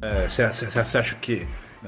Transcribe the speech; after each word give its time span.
É, 0.00 0.28
Você 0.28 0.42
acha 0.98 1.14
que, 1.16 1.46
que 1.46 1.46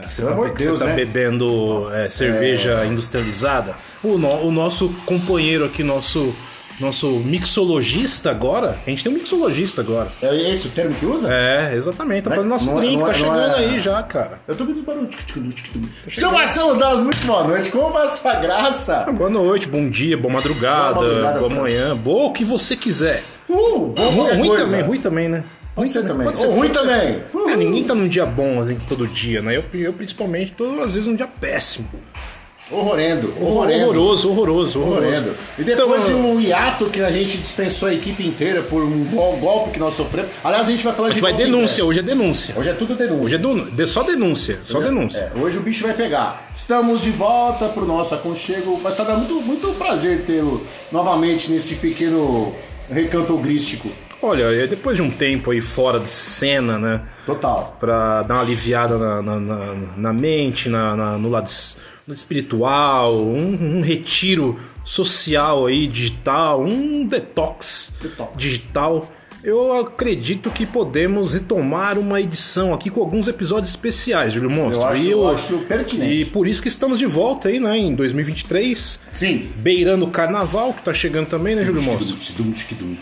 você 0.09 0.23
pelo 0.65 0.79
tá, 0.79 0.85
tá 0.85 0.91
né? 0.91 0.97
bebendo 0.97 1.87
é, 1.95 2.09
cerveja 2.11 2.85
industrializada? 2.87 3.75
O, 4.03 4.19
no- 4.19 4.47
o 4.47 4.51
nosso 4.51 4.89
companheiro 5.07 5.65
aqui, 5.65 5.85
nosso, 5.85 6.35
nosso 6.81 7.07
mixologista 7.25 8.31
agora, 8.31 8.77
a 8.87 8.91
gente 8.91 9.05
tem 9.05 9.13
um 9.13 9.15
mixologista 9.15 9.81
agora. 9.81 10.09
É 10.23 10.35
esse 10.51 10.67
o 10.67 10.71
termo 10.71 10.95
que 10.97 11.07
usa? 11.07 11.33
É, 11.33 11.75
exatamente, 11.77 12.25
tá 12.25 12.31
é- 12.33 12.35
fazendo 12.35 12.51
nosso 12.51 12.67
não 12.67 12.73
é- 12.73 12.77
drink, 12.81 12.97
não 12.97 13.07
tá 13.07 13.13
é- 13.13 13.19
não 13.19 13.25
chegando 13.25 13.55
é- 13.55 13.59
aí 13.59 13.81
já, 13.81 14.03
cara. 14.03 14.39
Eu 14.49 14.57
tô 14.57 14.65
ouvindo 14.65 14.83
barulho. 14.83 15.09
Seu 16.13 16.33
Marcelo 16.33 16.77
Dallas, 16.79 17.05
muito 17.05 17.25
boa 17.25 17.45
noite. 17.45 17.71
Como 17.71 17.93
vai 17.93 18.05
essa 18.05 18.35
graça? 18.35 19.07
Boa 19.13 19.31
noite, 19.31 19.69
bom 19.69 19.89
dia, 19.89 20.17
boa 20.19 20.35
madrugada, 20.35 20.95
Boa 20.95 21.07
boa, 21.07 21.23
madrugada 21.23 21.39
pra 21.39 21.49
manhã, 21.63 21.97
boa 21.97 22.29
o 22.29 22.33
que 22.33 22.45
você 22.45 22.75
quiser. 22.75 23.23
Uh, 23.49 23.87
bom 23.97 24.11
Ruim, 24.11 24.37
ruim 24.49 24.57
também, 24.57 24.83
ruim 24.83 25.01
também, 25.01 25.29
né? 25.29 25.45
Ser 25.89 26.03
também. 26.03 26.27
Pode 26.27 26.37
ser, 26.37 26.47
Ou 26.49 26.57
ruim 26.57 26.69
também. 26.69 27.23
É, 27.53 27.57
ninguém 27.57 27.85
tá 27.85 27.95
num 27.95 28.09
dia 28.09 28.27
bom 28.27 28.61
assim 28.61 28.77
todo 28.89 29.07
dia, 29.07 29.43
né? 29.43 29.57
Eu, 29.57 29.65
eu 29.75 29.93
principalmente 29.93 30.53
tô 30.53 30.81
às 30.81 30.95
vezes 30.95 31.07
num 31.07 31.17
dia 31.17 31.27
péssimo. 31.27 31.89
Horrorendo, 32.73 33.35
horrorendo. 33.41 33.83
Horroroso, 33.87 34.31
horroroso, 34.31 34.81
horroroso. 34.81 35.35
E 35.59 35.65
depois 35.65 36.05
de 36.05 36.11
Então, 36.13 36.31
um 36.35 36.41
hiato 36.41 36.85
que 36.87 37.01
a 37.01 37.11
gente 37.11 37.37
dispensou 37.39 37.89
a 37.89 37.93
equipe 37.95 38.25
inteira 38.25 38.63
por 38.63 38.81
um 38.85 39.05
gol- 39.07 39.37
golpe 39.39 39.71
que 39.71 39.81
nós 39.81 39.95
sofremos. 39.95 40.31
Aliás, 40.45 40.69
a 40.69 40.71
gente 40.71 40.85
vai 40.85 40.95
falar 40.95 41.09
a 41.09 41.11
de 41.11 41.15
gente 41.17 41.23
vai 41.23 41.33
golpe 41.33 41.47
denúncia, 41.47 41.85
hoje 41.85 41.99
é 41.99 42.03
denúncia. 42.03 42.55
Hoje 42.57 42.69
é 42.69 42.73
tudo 42.73 42.95
denúncia. 42.95 43.25
Hoje 43.25 43.35
é 43.35 43.39
de- 43.75 43.87
só 43.89 44.05
denúncia, 44.05 44.59
só 44.65 44.81
denúncia. 44.81 45.33
É, 45.35 45.39
hoje 45.41 45.57
o 45.59 45.63
bicho 45.63 45.83
vai 45.83 45.95
pegar. 45.95 46.49
Estamos 46.57 47.01
de 47.03 47.11
volta 47.11 47.69
pro 47.71 47.85
nosso 47.85 48.15
aconchego. 48.15 48.77
Vai 48.77 48.93
ser 48.93 49.03
muito, 49.03 49.35
muito 49.43 49.67
prazer 49.77 50.23
tê-lo 50.25 50.65
novamente 50.93 51.51
nesse 51.51 51.75
pequeno 51.75 52.55
recanto 52.89 53.35
ogrístico. 53.35 53.91
Olha, 54.23 54.67
depois 54.67 54.97
de 54.97 55.03
um 55.03 55.11
tempo 55.11 55.51
aí 55.51 55.61
fora 55.63 55.99
de 55.99 56.11
cena, 56.11 56.79
né? 56.79 57.03
Total. 57.25 57.77
Pra 57.81 58.23
dar 58.23 58.35
uma 58.35 58.41
aliviada 58.43 58.99
na, 58.99 59.23
na, 59.23 59.41
na- 59.41 59.75
na 59.97 60.13
mente, 60.13 60.69
na, 60.69 60.95
na- 60.95 61.19
no 61.19 61.29
lado 61.31 61.51
no 62.07 62.13
espiritual, 62.15 63.15
um, 63.17 63.79
um 63.79 63.81
retiro 63.83 64.59
social 64.85 65.67
aí, 65.67 65.87
digital, 65.87 66.61
um 66.63 67.07
detox, 67.07 67.93
Detox. 68.03 68.33
digital. 68.37 69.11
Eu 69.43 69.73
acredito 69.81 70.51
que 70.51 70.67
podemos 70.67 71.33
retomar 71.33 71.99
uma 71.99 72.21
edição 72.21 72.75
aqui 72.75 72.91
com 72.91 73.01
alguns 73.01 73.27
episódios 73.27 73.71
especiais, 73.71 74.35
Júlio 74.35 74.51
Monstro. 74.51 74.83
Eu 74.83 74.87
acho- 74.89 75.03
E 75.03 75.11
eu 75.11 75.29
acho 75.29 75.59
pertinente. 75.61 76.13
E 76.13 76.25
por 76.27 76.47
isso 76.47 76.61
que 76.61 76.69
estamos 76.69 76.99
de 76.99 77.07
volta 77.07 77.49
aí, 77.49 77.59
né, 77.59 77.79
em 77.79 77.95
2023. 77.95 78.99
Sim. 79.13 79.51
Beirando 79.57 80.05
o 80.05 80.11
carnaval, 80.11 80.75
que 80.75 80.83
tá 80.83 80.93
chegando 80.93 81.27
também, 81.29 81.57
né, 81.57 81.65
Júlio 81.65 81.83
Monstro? 81.83 82.17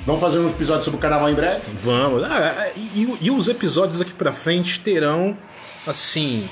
Vamos 0.07 0.21
fazer 0.21 0.39
um 0.39 0.49
episódio 0.49 0.85
sobre 0.85 0.99
o 0.99 1.01
carnaval 1.01 1.29
em 1.29 1.35
breve? 1.35 1.61
Vamos. 1.77 2.23
Ah, 2.23 2.69
e, 2.77 3.09
e 3.21 3.31
os 3.33 3.49
episódios 3.49 4.01
aqui 4.01 4.13
pra 4.13 4.33
frente 4.33 4.79
terão, 4.79 5.37
assim, 5.89 6.45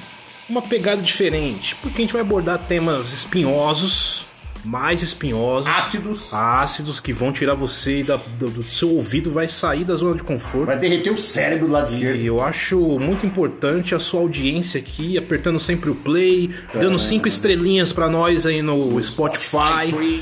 uma 0.51 0.63
pegada 0.63 1.01
diferente. 1.01 1.77
Porque 1.77 2.03
a 2.03 2.05
gente 2.05 2.13
vai 2.13 2.23
abordar 2.23 2.59
temas 2.59 3.13
espinhosos, 3.13 4.26
mais 4.67 5.01
espinhosos, 5.01 5.69
Ácidos. 5.69 6.35
ácidos, 6.35 6.99
que 7.01 7.13
vão 7.13 7.33
tirar 7.33 7.55
você 7.55 8.03
da- 8.03 8.19
do, 8.39 8.51
do 8.51 8.63
seu 8.63 8.91
ouvido, 8.91 9.31
vai 9.31 9.47
sair 9.47 9.85
da 9.85 9.95
zona 9.95 10.17
de 10.17 10.23
conforto. 10.25 10.67
Vai 10.67 10.79
derreter 10.79 11.11
o 11.13 11.19
cérebro 11.19 11.67
do 11.69 11.73
lado 11.73 11.89
esquerdo. 11.89 12.17
E 12.19 12.27
eu 12.27 12.43
acho 12.43 12.79
muito 12.99 13.25
importante 13.25 13.95
a 13.95 14.01
sua 14.01 14.21
audiência 14.21 14.81
aqui, 14.81 15.17
apertando 15.17 15.61
sempre 15.61 15.89
o 15.89 15.95
play, 15.95 16.51
dando 16.75 16.99
cinco 16.99 17.29
estrelinhas 17.29 17.93
pra 17.93 18.09
nós 18.11 18.45
aí 18.45 18.61
no 18.61 19.01
Spotify. 19.03 20.21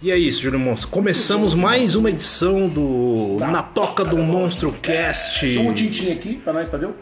E 0.00 0.10
é 0.10 0.16
isso, 0.18 0.42
Júlio 0.42 0.58
Monstro. 0.58 0.88
Começamos 0.88 1.54
mais 1.54 1.94
uma 1.94 2.10
edição 2.10 2.68
do 2.68 3.36
Na 3.38 3.62
Toca 3.62 4.04
do 4.04 4.16
Monstro 4.18 4.72
Cast. 4.82 5.48
Chama 5.52 5.70
um 5.70 5.74
tintim 5.74 6.10
aqui 6.10 6.34
pra 6.42 6.52
nós 6.52 6.68
fazer 6.68 6.86
o. 6.86 6.94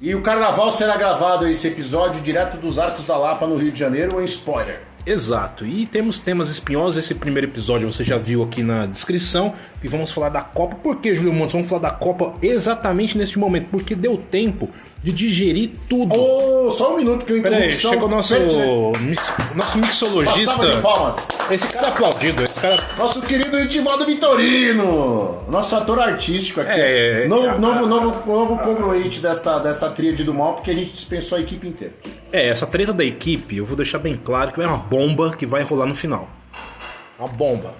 E 0.00 0.14
o 0.14 0.22
carnaval 0.22 0.70
será 0.70 0.96
gravado 0.96 1.46
esse 1.46 1.66
episódio 1.68 2.22
direto 2.22 2.58
dos 2.58 2.78
Arcos 2.78 3.06
da 3.06 3.16
Lapa 3.18 3.46
no 3.46 3.56
Rio 3.56 3.72
de 3.72 3.78
Janeiro, 3.78 4.16
um 4.18 4.24
spoiler. 4.24 4.80
Exato. 5.06 5.64
E 5.64 5.86
temos 5.86 6.18
temas 6.18 6.48
espinhosos. 6.48 7.04
Esse 7.04 7.14
primeiro 7.14 7.46
episódio 7.46 7.90
você 7.90 8.02
já 8.02 8.18
viu 8.18 8.42
aqui 8.42 8.60
na 8.60 8.86
descrição. 8.86 9.54
E 9.80 9.86
vamos 9.86 10.10
falar 10.10 10.30
da 10.30 10.42
Copa. 10.42 10.74
Por 10.74 10.96
que, 10.96 11.14
Júlio 11.14 11.32
Montes? 11.32 11.52
Vamos 11.52 11.68
falar 11.68 11.82
da 11.82 11.90
Copa 11.92 12.34
exatamente 12.42 13.16
nesse 13.16 13.38
momento. 13.38 13.68
Porque 13.70 13.94
deu 13.94 14.16
tempo 14.16 14.68
de 15.02 15.12
digerir 15.12 15.70
tudo. 15.88 16.14
Ô, 16.14 16.72
só 16.72 16.94
um 16.94 16.96
minuto 16.96 17.24
que 17.24 17.32
eu 17.32 17.42
Pera 17.42 17.56
aí, 17.56 17.62
interrupção 17.62 17.92
chega 17.92 18.04
o 18.04 18.08
nosso, 18.08 18.34
mix, 19.00 19.32
nosso 19.54 19.78
mixologista. 19.78 20.56
Esse 21.50 21.66
cara 21.68 21.86
é 21.86 21.90
aplaudido. 21.90 22.42
Esse 22.42 22.60
cara 22.60 22.76
Nosso 22.98 23.22
querido 23.22 23.56
Edivaldo 23.58 24.04
Vitorino, 24.04 25.44
nosso 25.48 25.76
ator 25.76 26.00
artístico 26.00 26.60
aqui. 26.60 26.80
É, 26.80 27.24
é, 27.24 27.28
novo, 27.28 27.46
é. 27.46 27.58
novo, 27.58 27.86
novo, 27.86 28.32
novo 28.32 28.58
congruente 28.58 29.20
desta, 29.20 29.58
dessa 29.58 29.90
tríade 29.90 30.24
do 30.24 30.34
mal, 30.34 30.54
porque 30.54 30.70
a 30.70 30.74
gente 30.74 30.92
dispensou 30.92 31.38
a 31.38 31.40
equipe 31.40 31.68
inteira. 31.68 31.94
É, 32.32 32.48
essa 32.48 32.66
treta 32.66 32.92
da 32.92 33.04
equipe, 33.04 33.56
eu 33.56 33.66
vou 33.66 33.76
deixar 33.76 33.98
bem 33.98 34.16
claro 34.16 34.52
que 34.52 34.60
é 34.60 34.66
uma 34.66 34.76
bomba 34.76 35.36
que 35.36 35.46
vai 35.46 35.62
rolar 35.62 35.86
no 35.86 35.94
final. 35.94 36.28
Uma 37.18 37.28
bomba. 37.28 37.74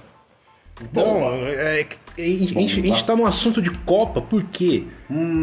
Então, 0.80 1.30
é, 1.46 1.84
que- 1.84 2.05
a, 2.18 2.22
gente, 2.22 2.56
a 2.56 2.60
gente- 2.60 2.80
a 2.80 2.82
gente 2.82 3.04
tá 3.04 3.14
num 3.16 3.26
assunto 3.26 3.60
de 3.62 3.70
Copa, 3.70 4.20
por 4.20 4.42
quê? 4.44 4.84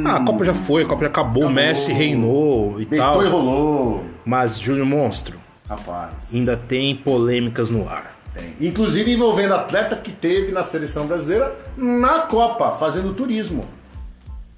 Ah, 0.05 0.17
a 0.17 0.25
Copa 0.25 0.43
já 0.43 0.53
foi, 0.53 0.83
a 0.83 0.85
Copa 0.85 1.01
já 1.03 1.07
acabou, 1.09 1.45
o 1.45 1.49
Messi 1.49 1.91
reinou 1.91 2.79
e 2.81 2.85
tal. 2.85 3.23
E 3.25 3.27
rolou. 3.29 4.03
Mas, 4.25 4.59
Júlio 4.59 4.85
Monstro, 4.85 5.39
Rapaz. 5.69 6.33
ainda 6.33 6.57
tem 6.57 6.95
polêmicas 6.95 7.69
no 7.71 7.87
ar. 7.87 8.13
Tem. 8.33 8.55
Inclusive 8.67 9.11
envolvendo 9.13 9.53
atleta 9.53 9.95
que 9.95 10.11
teve 10.11 10.51
na 10.51 10.63
seleção 10.63 11.05
brasileira 11.05 11.55
na 11.77 12.21
Copa, 12.21 12.71
fazendo 12.71 13.13
turismo. 13.13 13.65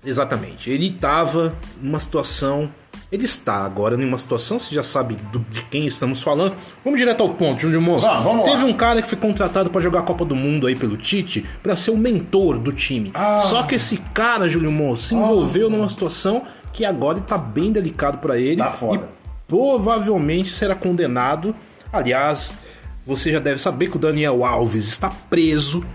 Exatamente. 0.04 0.70
Ele 0.70 0.88
estava 0.88 1.54
numa 1.82 2.00
situação. 2.00 2.72
Ele 3.16 3.24
está 3.26 3.66
agora 3.66 3.96
numa 3.96 4.18
situação, 4.18 4.60
você 4.60 4.76
já 4.76 4.84
sabe 4.84 5.16
do- 5.32 5.40
de 5.50 5.64
quem 5.64 5.88
estamos 5.88 6.22
falando. 6.22 6.54
Vamos 6.84 7.00
direto 7.00 7.22
ao 7.24 7.30
ponto, 7.30 7.62
Júlio 7.62 7.82
Monstro. 7.82 8.12
Vamos, 8.12 8.26
vamos 8.26 8.46
lá. 8.46 8.52
Teve 8.52 8.64
um 8.66 8.74
cara 8.74 9.02
que 9.02 9.08
foi 9.08 9.18
contratado 9.18 9.70
para 9.70 9.80
jogar 9.82 10.00
a 10.00 10.04
Copa 10.04 10.26
do 10.26 10.36
Mundo 10.36 10.68
aí 10.68 10.76
pelo 10.76 10.98
Tite 10.98 11.46
para 11.64 11.76
ser 11.78 11.92
o 11.92 11.98
mentor 11.98 12.60
do 12.60 12.74
time. 12.74 13.12
Ah. 13.14 13.40
Só 13.40 13.64
que 13.64 13.76
esse 13.76 13.98
cara, 14.14 14.50
Júlio 14.50 14.72
Monstro, 14.72 15.08
se 15.10 15.16
envolveu 15.16 15.70
numa 15.70 15.88
situação 15.88 16.44
que 16.74 16.84
agora 16.84 17.20
está 17.20 17.38
bem 17.38 17.72
delicado 17.72 18.18
para 18.18 18.38
ele. 18.38 18.58
Tá 18.58 18.70
foda. 18.72 18.98
E 18.98 19.48
provavelmente 19.48 20.54
será 20.54 20.76
condenado. 20.76 21.56
Aliás, 21.92 22.58
você 23.06 23.32
já 23.32 23.40
deve 23.40 23.62
saber 23.62 23.90
que 23.90 23.96
o 23.96 24.00
Daniel 24.00 24.44
Alves 24.44 24.86
está 24.88 25.10
preso. 25.30 25.86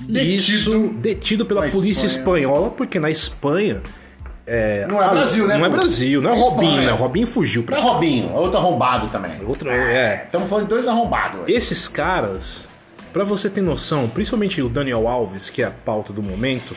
Detido. 0.00 0.28
Isso, 0.36 0.88
detido 1.00 1.46
pela 1.46 1.68
polícia 1.68 2.06
Espanha. 2.06 2.42
espanhola, 2.44 2.70
porque 2.70 3.00
na 3.00 3.10
Espanha 3.10 3.82
Não 4.88 5.02
é 5.02 5.08
Brasil, 5.10 5.46
né? 5.46 5.56
não 5.58 5.66
é? 5.66 5.68
Brasil, 5.68 6.22
não 6.22 6.30
é 6.30 6.34
É 6.36 6.40
Robinho, 6.40 6.82
né? 6.82 6.90
Robinho 6.90 7.26
fugiu 7.26 7.62
Não 7.62 7.66
pra 7.66 7.78
é 7.78 7.80
Robinho, 7.80 8.30
é 8.30 8.34
outro 8.34 8.56
arrombado 8.58 9.08
também. 9.08 9.44
outra. 9.44 9.72
É. 9.72 10.22
Estamos 10.24 10.48
falando 10.48 10.64
de 10.64 10.70
dois 10.70 10.86
arrombados. 10.88 11.42
hoje. 11.42 11.52
Esses 11.52 11.86
caras, 11.88 12.68
pra 13.12 13.24
você 13.24 13.50
ter 13.50 13.60
noção, 13.62 14.08
principalmente 14.08 14.60
o 14.62 14.68
Daniel 14.68 15.06
Alves, 15.06 15.50
que 15.50 15.62
é 15.62 15.66
a 15.66 15.70
pauta 15.70 16.12
do 16.12 16.22
momento, 16.22 16.74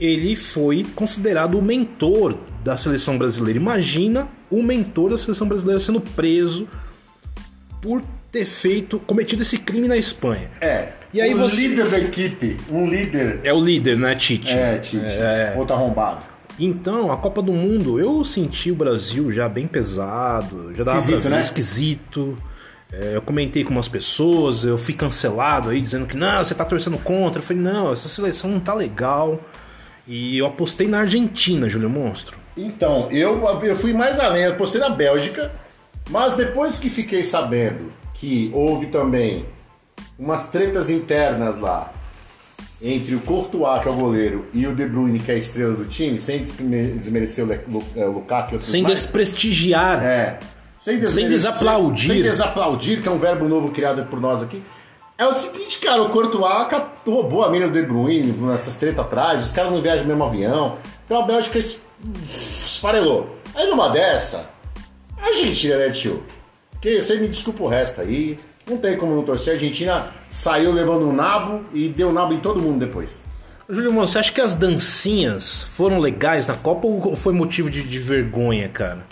ele 0.00 0.34
foi 0.34 0.84
considerado 0.94 1.58
o 1.58 1.62
mentor 1.62 2.36
da 2.64 2.76
seleção 2.76 3.18
brasileira. 3.18 3.58
Imagina 3.58 4.28
o 4.50 4.62
mentor 4.62 5.10
da 5.10 5.18
seleção 5.18 5.46
brasileira 5.46 5.78
sendo 5.80 6.00
preso 6.00 6.66
por 7.80 8.02
ter 8.30 8.44
feito, 8.46 8.98
cometido 9.00 9.42
esse 9.42 9.58
crime 9.58 9.86
na 9.88 9.96
Espanha. 9.96 10.50
É. 10.60 10.88
E 11.12 11.20
aí 11.20 11.34
o 11.34 11.38
você- 11.38 11.68
líder 11.68 11.88
da 11.90 11.98
equipe, 11.98 12.56
um 12.70 12.88
líder. 12.88 13.40
É 13.44 13.52
o 13.52 13.60
líder, 13.62 13.98
né, 13.98 14.14
Tite? 14.14 14.50
É, 14.52 14.78
Tite. 14.78 15.04
Outro 15.56 15.74
arrombado. 15.76 16.22
Então, 16.58 17.10
a 17.10 17.16
Copa 17.16 17.42
do 17.42 17.52
Mundo, 17.52 17.98
eu 17.98 18.24
senti 18.24 18.70
o 18.70 18.74
Brasil 18.74 19.30
já 19.32 19.48
bem 19.48 19.66
pesado, 19.66 20.74
já 20.76 20.84
dava 20.84 20.98
Esquisito, 20.98 21.28
né? 21.28 21.40
esquisito. 21.40 22.38
É, 22.92 23.16
eu 23.16 23.22
comentei 23.22 23.64
com 23.64 23.70
umas 23.70 23.88
pessoas, 23.88 24.64
eu 24.64 24.76
fui 24.76 24.92
cancelado 24.92 25.70
aí, 25.70 25.80
dizendo 25.80 26.06
que 26.06 26.16
não, 26.16 26.44
você 26.44 26.54
tá 26.54 26.64
torcendo 26.64 26.98
contra. 26.98 27.40
Eu 27.40 27.44
falei, 27.44 27.62
não, 27.62 27.92
essa 27.92 28.08
seleção 28.08 28.50
não 28.50 28.60
tá 28.60 28.74
legal. 28.74 29.40
E 30.06 30.36
eu 30.36 30.46
apostei 30.46 30.88
na 30.88 31.00
Argentina, 31.00 31.68
Júlio 31.68 31.88
Monstro. 31.88 32.36
Então, 32.56 33.08
eu, 33.10 33.42
eu 33.62 33.76
fui 33.76 33.94
mais 33.94 34.20
além, 34.20 34.42
eu 34.42 34.54
postei 34.56 34.80
na 34.80 34.90
Bélgica, 34.90 35.50
mas 36.10 36.34
depois 36.34 36.78
que 36.78 36.90
fiquei 36.90 37.24
sabendo 37.24 37.90
que 38.12 38.50
houve 38.52 38.86
também 38.86 39.46
umas 40.18 40.50
tretas 40.50 40.90
internas 40.90 41.60
lá 41.60 41.90
entre 42.82 43.14
o 43.14 43.20
Courtois, 43.20 43.80
que 43.82 43.88
é 43.88 43.90
o 43.90 43.94
goleiro, 43.94 44.46
e 44.52 44.66
o 44.66 44.74
De 44.74 44.84
Bruyne, 44.86 45.18
que 45.20 45.30
é 45.30 45.34
a 45.34 45.38
estrela 45.38 45.74
do 45.74 45.84
time, 45.84 46.20
sem 46.20 46.38
desme- 46.40 46.92
desmerecer 46.94 47.44
o 47.44 47.78
o 48.00 48.10
Lukaku 48.10 48.58
Sem 48.60 48.82
mais. 48.82 48.94
desprestigiar. 48.98 50.04
É. 50.04 50.38
Sem, 50.76 51.04
Sem 51.06 51.28
desaplaudir. 51.28 52.12
Sem 52.12 52.22
desaplaudir, 52.22 53.00
que 53.02 53.08
é 53.08 53.10
um 53.10 53.18
verbo 53.18 53.46
novo 53.48 53.70
criado 53.70 54.04
por 54.06 54.20
nós 54.20 54.42
aqui. 54.42 54.60
É 55.16 55.24
o 55.24 55.32
seguinte, 55.32 55.78
cara, 55.78 56.02
o 56.02 56.08
Courtois 56.08 56.42
roubou 57.06 57.44
a 57.44 57.50
mina 57.50 57.68
do 57.68 57.72
De 57.72 57.82
Bruyne 57.82 58.32
nessas 58.32 58.76
tretas 58.78 58.98
atrás, 59.04 59.44
os 59.44 59.52
caras 59.52 59.70
não 59.70 59.80
viajam 59.80 60.02
no 60.02 60.08
mesmo 60.08 60.24
avião. 60.24 60.76
Então 61.06 61.20
a 61.22 61.26
Bélgica 61.26 61.58
es- 61.60 61.82
esfarelou. 62.28 63.36
Aí 63.54 63.68
numa 63.68 63.90
dessa, 63.90 64.50
a 65.16 65.26
Argentina, 65.28 65.76
né, 65.76 65.90
tio? 65.90 66.24
Que 66.80 67.00
você 67.00 67.16
me 67.20 67.28
desculpa 67.28 67.62
o 67.62 67.68
resto 67.68 68.00
aí. 68.00 68.38
Não 68.68 68.78
tem 68.78 68.96
como 68.96 69.14
não 69.16 69.22
torcer. 69.22 69.54
A 69.54 69.56
Argentina 69.56 70.06
saiu 70.28 70.72
levando 70.72 71.08
um 71.08 71.12
nabo 71.12 71.64
e 71.72 71.88
deu 71.88 72.12
nabo 72.12 72.32
em 72.32 72.40
todo 72.40 72.60
mundo 72.60 72.78
depois. 72.78 73.24
Júlio 73.68 73.92
você 73.92 74.18
acha 74.18 74.32
que 74.32 74.40
as 74.40 74.54
dancinhas 74.54 75.62
foram 75.62 75.98
legais 75.98 76.48
na 76.48 76.54
Copa 76.54 76.86
ou 76.86 77.16
foi 77.16 77.32
motivo 77.32 77.70
de, 77.70 77.82
de 77.82 77.98
vergonha, 77.98 78.68
cara? 78.68 79.06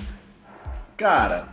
Cara, 0.97 1.49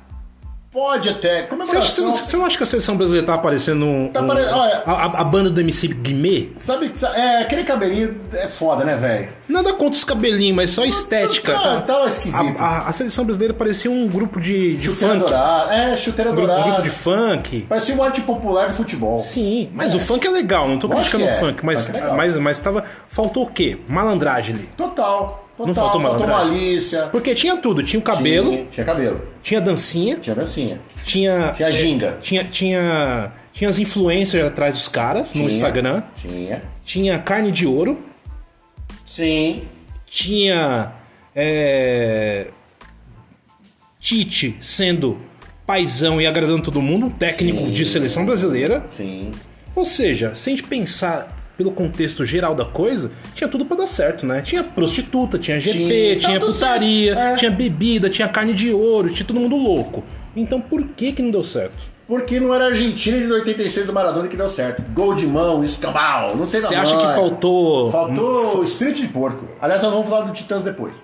pode 0.72 1.10
até. 1.10 1.48
Você, 1.48 1.78
acha, 1.78 1.88
você, 1.88 2.02
você 2.24 2.38
não 2.38 2.46
acha 2.46 2.58
que 2.58 2.64
a 2.64 2.68
seleção 2.68 2.96
brasileira 2.98 3.26
tá 3.26 3.34
aparecendo 3.34 3.86
um, 3.86 4.10
Tá 4.10 4.22
um- 4.22 4.26
apare- 4.32 4.46
olha, 4.46 4.84
a, 4.86 5.22
a- 5.22 5.24
banda 5.26 5.50
do 5.50 5.60
MC 5.62 5.88
Guimê? 5.88 6.50
Sabe, 6.60 6.92
é, 7.16 7.40
aquele 7.42 7.64
cabelinho 7.64 8.20
é 8.34 8.48
foda, 8.48 8.84
né, 8.84 8.96
velho? 8.96 9.30
Nada 9.48 9.74
contra 9.74 9.98
os 9.98 10.04
cabelinhos, 10.04 10.56
mas 10.56 10.70
só 10.72 10.84
a 10.84 10.88
estética. 10.88 11.54
tá- 11.54 11.82
tava 11.82 12.08
esquisito. 12.08 12.58
A, 12.60 12.64
a- 12.66 12.90
a 12.90 12.94
seleção 12.94 13.26
brasileira 13.26 13.54
parecia 13.54 13.90
um 13.90 14.08
grupo 14.08 14.40
de, 14.40 14.78
de 14.78 14.88
Chuteira 14.90 15.14
funk. 15.16 15.26
dourada. 15.32 15.74
É, 15.76 15.98
chuteira 15.98 16.32
Um 16.32 16.36
grupo, 16.36 16.48
um 16.52 16.54
grupo 16.54 16.64
dourada. 16.70 16.84
de 16.84 16.90
funk. 16.90 17.62
Parecia 17.68 17.96
um 17.96 18.04
arte 18.04 18.22
popular 18.22 18.68
de 18.70 18.74
futebol. 18.76 19.18
Sim, 19.18 19.70
mas 19.74 19.94
É. 19.94 19.96
o 19.96 20.00
funk 20.00 20.28
é 20.28 20.30
legal, 20.30 20.68
não 20.68 20.78
tô 20.78 20.90
criticando 20.90 21.24
o 21.26 21.28
é. 21.28 21.38
funk, 21.40 21.66
mas, 21.66 21.88
Funk 21.88 21.98
é 21.98 22.12
mas, 22.14 22.36
mas 22.38 22.60
tava. 22.62 22.84
Faltou 23.10 23.44
o 23.44 23.48
quê? 23.50 23.78
Malandragem 23.88 24.56
ali. 24.56 24.70
Total. 24.78 25.47
Total. 25.58 25.68
Não 25.68 25.74
faltou 25.74 26.00
malandragem? 26.02 26.52
malícia. 26.52 27.04
Porque 27.12 27.34
tinha 27.34 27.58
tudo, 27.58 27.82
tinha 27.82 28.00
o 28.00 28.04
cabelo, 28.04 28.52
Tinha, 28.52 28.66
tinha 28.72 28.86
cabelo. 28.86 29.28
tinha 29.42 29.60
dancinha, 29.60 30.16
Tinha 30.18 30.36
dancinha. 30.36 30.80
tinha. 31.04 31.54
Tinha 31.58 31.72
ginga. 31.72 32.18
Tinha, 32.22 32.44
tinha, 32.44 33.32
tinha 33.52 33.70
as 33.70 33.80
influencers 33.80 34.46
atrás 34.46 34.76
dos 34.76 34.88
caras 34.88 35.30
no 35.30 35.34
Tinha. 35.42 35.48
Instagram. 35.48 36.04
Tinha. 36.16 36.62
Tinha 36.86 37.18
carne 37.20 37.52
de 37.52 37.66
ouro. 37.66 38.00
Sim. 39.06 39.64
Tinha. 40.06 40.92
é, 41.36 42.48
Tite 44.00 44.56
sendo 44.62 45.20
paizão 45.66 46.22
e 46.22 46.28
agradando 46.28 46.62
todo 46.64 46.82
mundo, 46.82 47.10
técnico 47.18 47.60
Sim. 47.66 47.72
de 47.72 47.86
seleção 47.86 48.26
brasileira. 48.26 48.86
Sim. 48.90 49.32
Ou 49.76 49.86
seja, 49.86 50.34
se 50.36 50.50
a 50.50 50.52
gente 50.52 50.64
pensar 50.64 51.36
pelo 51.58 51.72
contexto 51.72 52.24
geral 52.26 52.54
da 52.54 52.64
coisa, 52.66 53.12
tinha 53.34 53.48
tudo 53.48 53.66
pra 53.66 53.78
dar 53.78 53.88
certo, 53.88 54.26
né? 54.26 54.42
Tinha 54.42 54.64
prostituta, 54.64 55.40
tinha 55.40 55.60
GP, 55.60 55.76
Tinha, 55.78 56.16
tinha, 56.18 56.40
putaria, 56.40 57.14
é. 57.14 57.36
tinha 57.36 57.50
bebida, 57.52 58.10
tinha 58.10 58.28
carne 58.28 58.54
de 58.54 58.72
ouro, 58.72 59.10
tinha 59.10 59.26
todo 59.26 59.40
mundo 59.40 59.56
louco. 59.56 60.04
Então 60.36 60.62
por 60.62 60.84
que 60.84 61.12
que 61.12 61.22
não 61.22 61.32
deu 61.32 61.44
certo? 61.44 61.98
Porque 62.08 62.40
não 62.40 62.54
era 62.54 62.66
a 62.66 62.68
Argentina 62.68 63.18
de 63.20 63.30
86 63.30 63.88
do 63.88 63.92
Maradona 63.94 64.28
que 64.30 64.38
deu 64.38 64.48
certo. 64.48 64.82
Gol 64.94 65.14
de 65.16 65.26
mão, 65.28 65.62
escambau, 65.64 66.38
não 66.38 66.46
sei 66.46 66.62
da 66.62 66.68
Você 66.68 66.76
acha 66.76 66.96
que 66.98 67.08
faltou 67.08 67.92
Faltou 67.92 68.60
o 68.60 68.64
espírito 68.64 69.02
de 69.02 69.08
porco. 69.10 69.46
Aliás, 69.60 69.82
nós 69.82 69.92
vamos 69.92 70.08
falar 70.08 70.22
do 70.26 70.32
Titãs 70.34 70.64
depois. 70.64 71.04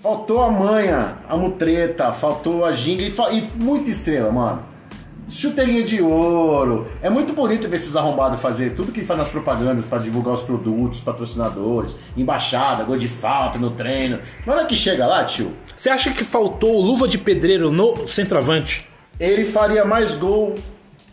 Faltou 0.00 0.42
a 0.42 0.50
manha, 0.50 1.18
a 1.28 1.36
mutreta, 1.36 2.12
faltou 2.12 2.64
a 2.64 2.72
ginga 2.72 3.02
e, 3.02 3.10
fa- 3.10 3.30
e 3.30 3.42
muita 3.56 3.90
estrela, 3.90 4.30
mano. 4.32 4.62
Chuteirinha 5.28 5.82
de 5.82 6.00
ouro. 6.00 6.86
É 7.02 7.10
muito 7.10 7.32
bonito 7.32 7.68
ver 7.68 7.76
esses 7.76 7.96
arrombados 7.96 8.40
fazer 8.40 8.70
tudo 8.74 8.92
que 8.92 9.04
faz 9.04 9.18
nas 9.18 9.28
propagandas 9.30 9.84
para 9.86 9.98
divulgar 9.98 10.34
os 10.34 10.42
produtos, 10.42 11.00
patrocinadores, 11.00 11.98
embaixada, 12.16 12.84
gol 12.84 12.96
de 12.96 13.08
falta 13.08 13.58
no 13.58 13.70
treino. 13.70 14.18
Na 14.46 14.52
hora 14.54 14.64
que 14.66 14.76
chega 14.76 15.06
lá, 15.06 15.24
tio, 15.24 15.52
Você 15.76 15.90
acha 15.90 16.10
que 16.12 16.22
faltou 16.24 16.80
luva 16.80 17.08
de 17.08 17.18
pedreiro 17.18 17.70
no 17.70 18.06
centroavante? 18.06 18.88
ele 19.18 19.46
faria 19.46 19.84
mais 19.84 20.14
gol. 20.14 20.54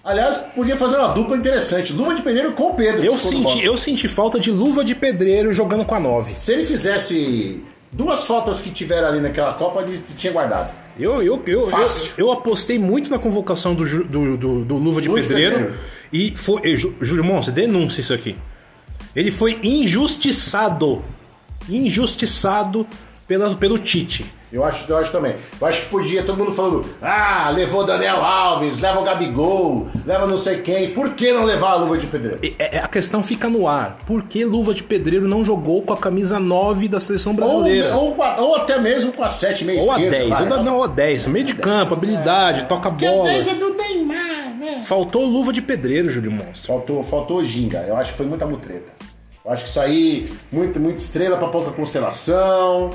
Aliás, 0.04 0.36
podia 0.54 0.76
fazer 0.76 0.98
uma 0.98 1.08
dupla 1.14 1.38
interessante. 1.38 1.94
Luva 1.94 2.14
de 2.14 2.22
pedreiro 2.22 2.52
com 2.52 2.72
o 2.72 2.74
Pedro. 2.76 3.02
Eu 3.04 3.18
senti, 3.18 3.64
eu 3.64 3.78
senti 3.78 4.08
falta 4.10 4.38
de 4.38 4.52
luva 4.52 4.84
de 4.84 4.94
pedreiro 4.94 5.54
jogando 5.54 5.86
com 5.86 5.96
a 5.96 6.00
9. 6.02 6.34
Se 6.36 6.52
ele 6.52 6.66
fizesse 6.66 7.64
duas 7.90 8.26
faltas 8.26 8.60
que 8.60 8.70
tiveram 8.72 9.08
ali 9.08 9.22
naquela 9.22 9.54
Copa, 9.54 9.82
ele 9.82 10.04
tinha 10.18 10.34
guardado. 10.34 10.83
Eu, 11.00 11.22
eu, 11.24 11.42
eu, 11.48 11.70
eu, 11.70 11.70
eu 12.18 12.32
apostei 12.32 12.78
muito 12.78 13.10
na 13.10 13.18
convocação 13.18 13.74
do, 13.74 13.86
Ju- 13.86 14.04
do, 14.04 14.38
do, 14.38 14.66
do 14.66 14.76
Luva 14.78 15.02
de 15.02 15.08
Luva 15.08 15.22
de 15.22 15.28
Pedreiro. 15.28 15.56
Pedreiro. 15.56 15.80
E 16.12 16.32
foi. 16.36 16.78
Jú- 16.78 16.94
Júlio 17.02 17.24
Monstro, 17.24 17.54
denúncia 17.54 18.02
isso 18.02 18.14
aqui. 18.14 18.36
Ele 19.16 19.32
foi 19.32 19.60
injustiçado. 19.64 21.04
Injustiçado 21.68 22.86
pela, 23.28 23.56
pelo 23.56 23.78
Tite. 23.80 24.26
Eu 24.54 24.64
acho, 24.64 24.90
eu 24.92 24.98
acho 24.98 25.12
também. 25.12 25.36
Eu 25.60 25.66
acho 25.66 25.82
que 25.82 25.90
podia, 25.90 26.22
todo 26.22 26.38
mundo 26.38 26.52
falando, 26.54 26.86
ah, 27.02 27.52
levou 27.56 27.84
Daniel 27.84 28.24
Alves, 28.24 28.80
leva 28.80 29.00
o 29.00 29.04
Gabigol, 29.04 29.88
leva 30.06 30.28
não 30.28 30.38
sei 30.38 30.60
quem. 30.62 30.92
Por 30.92 31.16
que 31.16 31.32
não 31.34 31.44
levar 31.44 31.72
a 31.72 31.76
luva 31.78 31.98
de 31.98 32.06
pedreiro? 32.06 32.38
E- 32.44 32.56
é- 32.60 32.78
a 32.78 32.88
questão 32.88 33.24
fica 33.24 33.50
no 33.50 33.68
ar. 33.68 33.98
Por 34.06 34.22
que 34.24 34.46
Luva 34.46 34.72
de 34.76 34.84
Pedreiro 34.84 35.28
não 35.28 35.44
jogou 35.44 35.82
com 35.82 35.92
a 35.92 35.98
camisa 35.98 36.40
9 36.40 36.88
da 36.88 37.00
seleção 37.00 37.34
brasileira? 37.36 37.96
Ou, 37.96 38.16
ou, 38.16 38.44
ou 38.50 38.56
até 38.58 38.78
mesmo 38.80 39.12
com 39.14 39.24
a 39.24 39.30
7 39.30 39.66
meia 39.66 39.82
Ou 39.82 39.92
a 39.92 39.96
esquerda, 39.96 40.18
10, 40.18 40.30
vai. 40.30 40.58
ou 40.60 40.64
não, 40.64 40.76
ou 40.78 40.84
a 40.84 40.88
10, 40.88 41.26
meio 41.26 41.46
de 41.46 41.56
campo, 41.56 41.96
habilidade, 41.96 42.66
toca 42.66 42.92
Porque 42.92 43.08
a 43.08 43.12
bola. 43.12 43.30
10 43.30 43.48
é 43.48 43.54
do 43.56 43.74
Neymar, 43.74 44.56
né? 44.60 44.84
Faltou 44.86 45.26
luva 45.26 45.52
de 45.52 45.64
pedreiro, 45.64 46.12
Júlio 46.12 46.32
Monstro. 46.32 46.68
Faltou, 46.68 47.02
faltou 47.02 47.44
ginga. 47.44 47.80
Eu 47.88 47.98
acho 47.98 48.12
que 48.12 48.18
foi 48.18 48.28
muita 48.28 48.46
mutreta. 48.46 48.92
Eu 49.44 49.52
acho 49.52 49.64
que 49.64 49.70
isso 49.72 49.80
aí, 49.80 50.32
muito, 50.52 50.80
muita 50.80 51.02
estrela 51.02 51.38
pra 51.38 51.48
pouca 51.48 51.72
constelação. 51.72 52.92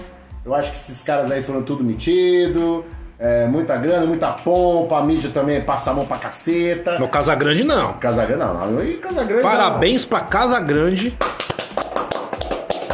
Eu 0.48 0.54
acho 0.54 0.70
que 0.72 0.78
esses 0.78 1.02
caras 1.02 1.30
aí 1.30 1.42
foram 1.42 1.62
tudo 1.62 1.84
metido. 1.84 2.82
É, 3.18 3.46
muita 3.48 3.76
grana, 3.76 4.06
muita 4.06 4.32
pompa. 4.32 4.96
A 4.98 5.02
mídia 5.04 5.28
também 5.28 5.60
passa 5.60 5.90
a 5.90 5.94
mão 5.94 6.06
pra 6.06 6.16
caceta. 6.16 6.98
No 6.98 7.06
Casagrande, 7.06 7.64
não. 7.64 7.92
Casagrande 7.94 8.40
não. 8.42 8.70
não. 8.70 8.82
E 8.82 8.94
Casagrande 8.96 9.42
Parabéns 9.42 10.06
pra 10.06 10.20
Casa 10.20 10.58
Grande. 10.60 11.14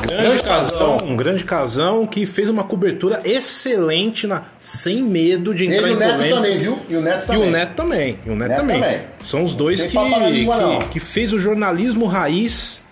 Grande 0.08 0.42
casão, 0.42 0.98
um 1.04 1.16
grande 1.16 1.44
casão 1.44 2.06
que 2.06 2.26
fez 2.26 2.50
uma 2.50 2.64
cobertura 2.64 3.20
excelente 3.24 4.26
na 4.26 4.42
sem 4.58 5.02
medo 5.02 5.54
de 5.54 5.64
Ele 5.64 5.76
entrar 5.76 5.88
e 5.88 5.92
em 5.92 5.96
o 5.96 5.98
Neto 5.98 6.12
polêmica. 6.14 6.36
também, 6.36 6.58
viu? 6.58 6.78
E 6.90 6.96
o 6.96 7.00
Neto 7.00 7.22
E 7.22 7.26
também. 7.26 7.42
o 7.42 7.50
Neto 7.50 7.74
também. 7.74 8.18
E 8.26 8.30
o 8.30 8.36
Neto, 8.36 8.48
Neto 8.48 8.60
também. 8.60 8.80
também. 8.82 9.00
São 9.24 9.42
os 9.44 9.54
dois 9.54 9.82
que, 9.84 9.96
língua, 10.30 10.56
não. 10.58 10.78
que, 10.80 10.88
que 10.88 11.00
fez 11.00 11.32
o 11.32 11.38
jornalismo 11.38 12.04
raiz, 12.06 12.84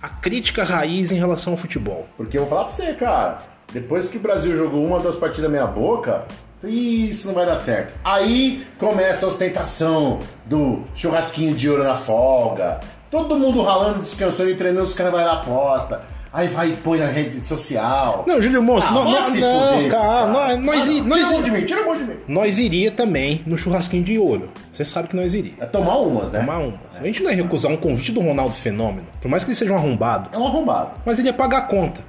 a 0.00 0.08
crítica 0.08 0.62
raiz 0.62 1.10
em 1.10 1.16
relação 1.16 1.54
ao 1.54 1.56
futebol. 1.56 2.06
Porque 2.16 2.36
eu 2.38 2.42
vou 2.42 2.50
falar 2.50 2.64
pra 2.64 2.72
você, 2.72 2.92
cara. 2.92 3.38
Depois 3.72 4.08
que 4.08 4.16
o 4.16 4.20
Brasil 4.20 4.56
jogou 4.56 4.84
uma, 4.84 4.98
duas 4.98 5.16
partidas 5.16 5.50
meia 5.50 5.66
boca, 5.66 6.24
isso 6.64 7.26
não 7.28 7.34
vai 7.34 7.46
dar 7.46 7.56
certo. 7.56 7.94
Aí 8.04 8.66
começa 8.78 9.24
a 9.26 9.28
ostentação 9.28 10.18
do 10.46 10.82
churrasquinho 10.94 11.54
de 11.54 11.68
ouro 11.70 11.84
na 11.84 11.94
folga. 11.94 12.80
Todo 13.10 13.36
mundo 13.38 13.62
ralando, 13.62 13.98
descansando 14.00 14.50
e 14.50 14.54
treinando, 14.54 14.84
os 14.84 14.94
caras 14.94 15.12
vão 15.12 15.24
lá 15.24 15.32
aposta. 15.34 16.02
Aí 16.32 16.46
vai 16.46 16.68
e 16.68 16.76
põe 16.76 16.96
na 17.00 17.06
rede 17.06 17.44
social. 17.46 18.24
Não, 18.24 18.40
Júlio 18.40 18.62
Moço, 18.62 18.86
Ah, 18.88 18.92
não, 18.92 19.02
vai 19.10 19.12
não, 19.40 19.88
caras. 19.88 20.30
nós, 20.32 20.56
nós, 20.58 20.88
Ah, 21.00 21.02
nós, 21.02 21.18
tira 21.28 21.38
i- 21.38 21.42
de 21.42 21.50
mim, 21.50 21.64
tira 21.66 21.80
a 21.80 21.84
mão 21.86 21.96
de 21.96 22.04
mim. 22.04 22.16
nós 22.28 22.58
iria 22.58 22.90
também 22.92 23.42
no 23.44 23.58
churrasquinho 23.58 24.04
de 24.04 24.16
ouro. 24.16 24.48
Você 24.72 24.84
sabe 24.84 25.08
que 25.08 25.16
nós 25.16 25.34
iria. 25.34 25.54
É 25.58 25.66
tomar 25.66 25.96
umas, 25.96 26.30
né? 26.30 26.38
Tomar 26.38 26.58
uma. 26.58 26.78
A 26.96 27.02
gente 27.02 27.20
não 27.20 27.30
ia 27.30 27.36
recusar 27.36 27.72
um 27.72 27.76
convite 27.76 28.12
do 28.12 28.20
Ronaldo 28.20 28.54
Fenômeno, 28.54 29.08
por 29.20 29.28
mais 29.28 29.42
que 29.42 29.50
ele 29.50 29.56
seja 29.56 29.72
um 29.72 29.76
arrombado, 29.76 30.28
É 30.32 30.38
um 30.38 30.46
arrombado. 30.46 30.90
mas 31.04 31.18
ele 31.18 31.26
ia 31.28 31.34
pagar 31.34 31.58
a 31.58 31.62
conta. 31.62 32.00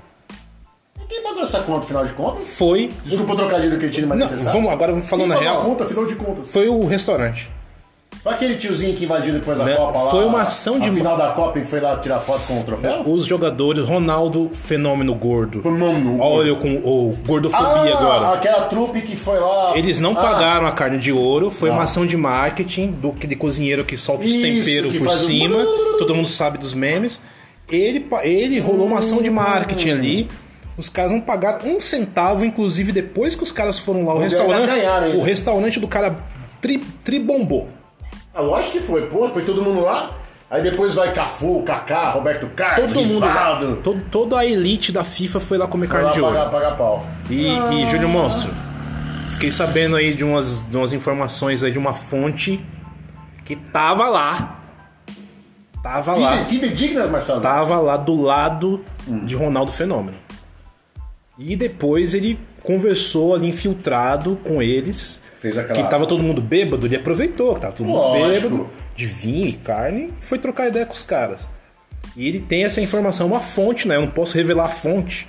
Essa 1.43 1.59
conta, 1.61 1.85
afinal 1.85 2.05
de 2.05 2.13
contas? 2.13 2.47
Foi. 2.55 2.91
Desculpa 3.05 3.33
o 3.33 3.35
trocadilho 3.37 3.77
que 3.79 3.85
eu 3.85 3.91
tinha, 3.91 4.07
mas 4.07 4.19
Não, 4.19 4.25
necessário. 4.25 4.53
vamos 4.59 4.71
agora 4.71 4.95
falando 5.01 5.29
Quem 5.31 5.37
a 5.37 5.39
real. 5.41 5.61
a 5.61 5.65
conta, 5.65 5.83
afinal 5.85 6.05
de 6.07 6.15
contas? 6.15 6.51
Foi 6.51 6.67
o 6.67 6.85
restaurante. 6.85 7.49
Foi 8.21 8.31
aquele 8.33 8.55
tiozinho 8.55 8.95
que 8.95 9.05
invadiu 9.05 9.33
depois 9.33 9.57
da 9.57 9.63
Né? 9.65 9.73
Copa 9.75 9.97
lá. 9.97 10.09
Foi 10.11 10.25
uma 10.25 10.43
ação 10.43 10.79
de- 10.79 10.89
No 10.91 10.95
final 10.95 11.17
da 11.17 11.31
Copa 11.31 11.57
e 11.57 11.65
foi 11.65 11.79
lá 11.79 11.97
tirar 11.97 12.19
foto 12.19 12.45
com 12.45 12.59
o 12.59 12.63
troféu? 12.63 13.01
Os 13.03 13.25
jogadores, 13.25 13.83
Ronaldo 13.83 14.51
Fenômeno 14.53 15.15
Gordo. 15.15 15.63
Fenômeno. 15.63 16.19
Olha 16.21 16.53
com 16.53 16.69
o 16.75 17.17
gordofobia 17.25 17.67
ah, 17.95 17.97
agora. 17.97 18.33
aquela 18.37 18.61
trupe 18.67 19.01
que 19.01 19.15
foi 19.15 19.39
lá. 19.39 19.75
Eles 19.75 19.99
não 19.99 20.11
Ah, 20.11 20.21
pagaram 20.21 20.67
a 20.67 20.71
carne 20.71 20.99
de 20.99 21.11
ouro, 21.11 21.49
foi 21.49 21.69
Não. 21.69 21.77
uma 21.77 21.85
ação 21.85 22.05
de 22.05 22.15
marketing 22.15 22.91
do 22.91 23.09
aquele 23.09 23.35
cozinheiro 23.35 23.83
que 23.83 23.97
solta 23.97 24.23
os 24.23 24.29
Isso, 24.29 24.41
temperos 24.43 24.95
por 24.97 25.09
cima. 25.09 25.57
brrr. 25.57 25.65
Todo 25.97 26.13
mundo 26.13 26.29
sabe 26.29 26.59
dos 26.59 26.75
memes. 26.75 27.19
Ele, 27.71 28.05
ele 28.21 28.59
rolou 28.59 28.85
uma 28.85 28.99
ação 28.99 29.23
de 29.23 29.31
marketing 29.31 29.89
ali. 29.89 30.29
Os 30.77 30.89
caras 30.89 31.11
não 31.11 31.19
pagaram 31.21 31.59
um 31.65 31.81
centavo, 31.81 32.43
inclusive 32.45 32.91
depois 32.91 33.35
que 33.35 33.43
os 33.43 33.51
caras 33.51 33.77
foram 33.79 34.05
lá, 34.05 34.13
o 34.15 34.19
deu 34.19 34.23
restaurante, 34.29 34.63
pra 34.65 34.75
ganhar 34.75 35.03
ainda. 35.03 35.17
o 35.17 35.21
restaurante 35.23 35.79
do 35.79 35.87
cara 35.87 36.15
tri, 36.61 36.77
tribombou. 37.03 37.67
Ah, 38.33 38.41
lógico 38.41 38.71
que 38.73 38.79
foi, 38.79 39.05
pô, 39.07 39.27
foi 39.29 39.43
todo 39.43 39.61
mundo 39.61 39.81
lá. 39.81 40.11
Aí 40.49 40.61
depois 40.61 40.93
vai 40.95 41.13
Cafu, 41.13 41.61
Kaká, 41.63 42.09
Roberto 42.11 42.45
Carlos, 42.55 42.91
Todo 42.91 43.05
mundo 43.05 43.19
lá, 43.25 43.57
todo, 43.83 44.01
toda 44.11 44.37
a 44.39 44.45
elite 44.45 44.91
da 44.91 45.03
FIFA 45.03 45.39
foi 45.39 45.57
lá 45.57 45.65
comer 45.67 45.87
Foi 45.87 45.93
carne 45.95 46.07
lá 46.09 46.13
de 46.13 46.21
ouro. 46.21 46.35
pagar, 46.35 46.49
pagar 46.51 46.77
pau. 46.77 47.05
E, 47.29 47.47
e 47.47 47.89
Júnior 47.89 48.09
Monstro, 48.09 48.51
fiquei 49.29 49.49
sabendo 49.51 49.95
aí 49.95 50.13
de 50.13 50.23
umas, 50.25 50.69
de 50.69 50.75
umas 50.75 50.91
informações 50.91 51.63
aí 51.63 51.71
de 51.71 51.77
uma 51.77 51.93
fonte 51.93 52.61
que 53.45 53.55
tava 53.55 54.09
lá. 54.09 54.59
Tava 55.81 56.15
lá. 56.15 56.33
Fide- 56.33 56.45
Fidedigna, 56.45 57.07
Marcelo? 57.07 57.41
Tava 57.41 57.79
lá 57.79 57.97
do 57.97 58.21
lado 58.21 58.81
de 59.23 59.35
Ronaldo 59.35 59.71
Fenômeno. 59.71 60.17
E 61.43 61.55
depois 61.55 62.13
ele 62.13 62.39
conversou 62.63 63.35
ali 63.35 63.49
infiltrado 63.49 64.37
com 64.43 64.61
eles. 64.61 65.21
Aquela- 65.39 65.63
Que 65.73 65.83
tava 65.89 66.05
todo 66.05 66.21
mundo 66.21 66.41
bêbado, 66.41 66.85
ele 66.85 66.95
aproveitou 66.95 67.55
que 67.55 67.61
tava 67.61 67.73
todo 67.73 67.87
mundo 67.87 67.97
Lógico. 67.97 68.29
bêbado, 68.49 68.69
de 68.95 69.05
vinho 69.07 69.47
e 69.47 69.53
carne, 69.53 70.13
e 70.21 70.25
foi 70.25 70.37
trocar 70.37 70.67
ideia 70.67 70.85
com 70.85 70.93
os 70.93 71.01
caras. 71.03 71.49
E 72.15 72.27
ele 72.27 72.39
tem 72.41 72.63
essa 72.63 72.79
informação, 72.79 73.25
uma 73.27 73.39
fonte, 73.39 73.87
né? 73.87 73.95
Eu 73.95 74.01
não 74.01 74.07
posso 74.09 74.37
revelar 74.37 74.65
a 74.65 74.69
fonte. 74.69 75.27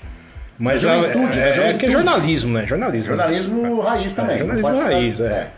Mas 0.58 0.84
É 0.84 0.90
a- 0.90 0.94
juventude, 0.96 1.38
é, 1.40 1.42
é 1.42 1.68
é, 1.70 1.74
que 1.74 1.86
é 1.86 1.90
jornalismo, 1.90 2.52
né? 2.52 2.66
Jornalismo. 2.66 3.16
né? 3.16 3.24
Jornalismo 3.24 3.80
raiz 3.80 4.12
também. 4.12 4.34
É, 4.36 4.38
jornalismo 4.40 4.76
raiz, 4.80 5.16
ficar- 5.16 5.30
é. 5.30 5.50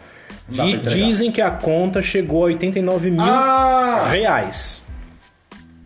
Dizem 0.88 1.32
que 1.32 1.40
a 1.40 1.50
conta 1.50 2.00
chegou 2.02 2.42
a 2.42 2.46
89 2.46 3.11
mil 3.11 3.23
Ah! 3.23 4.06
reais. 4.11 4.87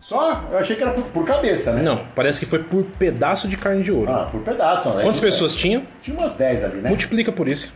Só? 0.09 0.43
Eu 0.51 0.57
achei 0.57 0.75
que 0.75 0.81
era 0.81 0.91
por, 0.91 1.03
por 1.03 1.23
cabeça, 1.23 1.71
né? 1.71 1.83
Não, 1.83 2.03
parece 2.15 2.39
que 2.39 2.45
foi 2.47 2.63
por 2.63 2.83
pedaço 2.83 3.47
de 3.47 3.55
carne 3.55 3.83
de 3.83 3.91
ouro. 3.91 4.11
Ah, 4.11 4.27
por 4.31 4.41
pedaço, 4.41 4.89
né? 4.89 5.03
Quantas 5.03 5.19
pessoas 5.19 5.53
tinham? 5.53 5.83
Tinha 6.01 6.17
umas 6.17 6.33
10 6.33 6.63
ali, 6.63 6.77
né? 6.81 6.89
Multiplica 6.89 7.31
por 7.31 7.47
isso. 7.47 7.71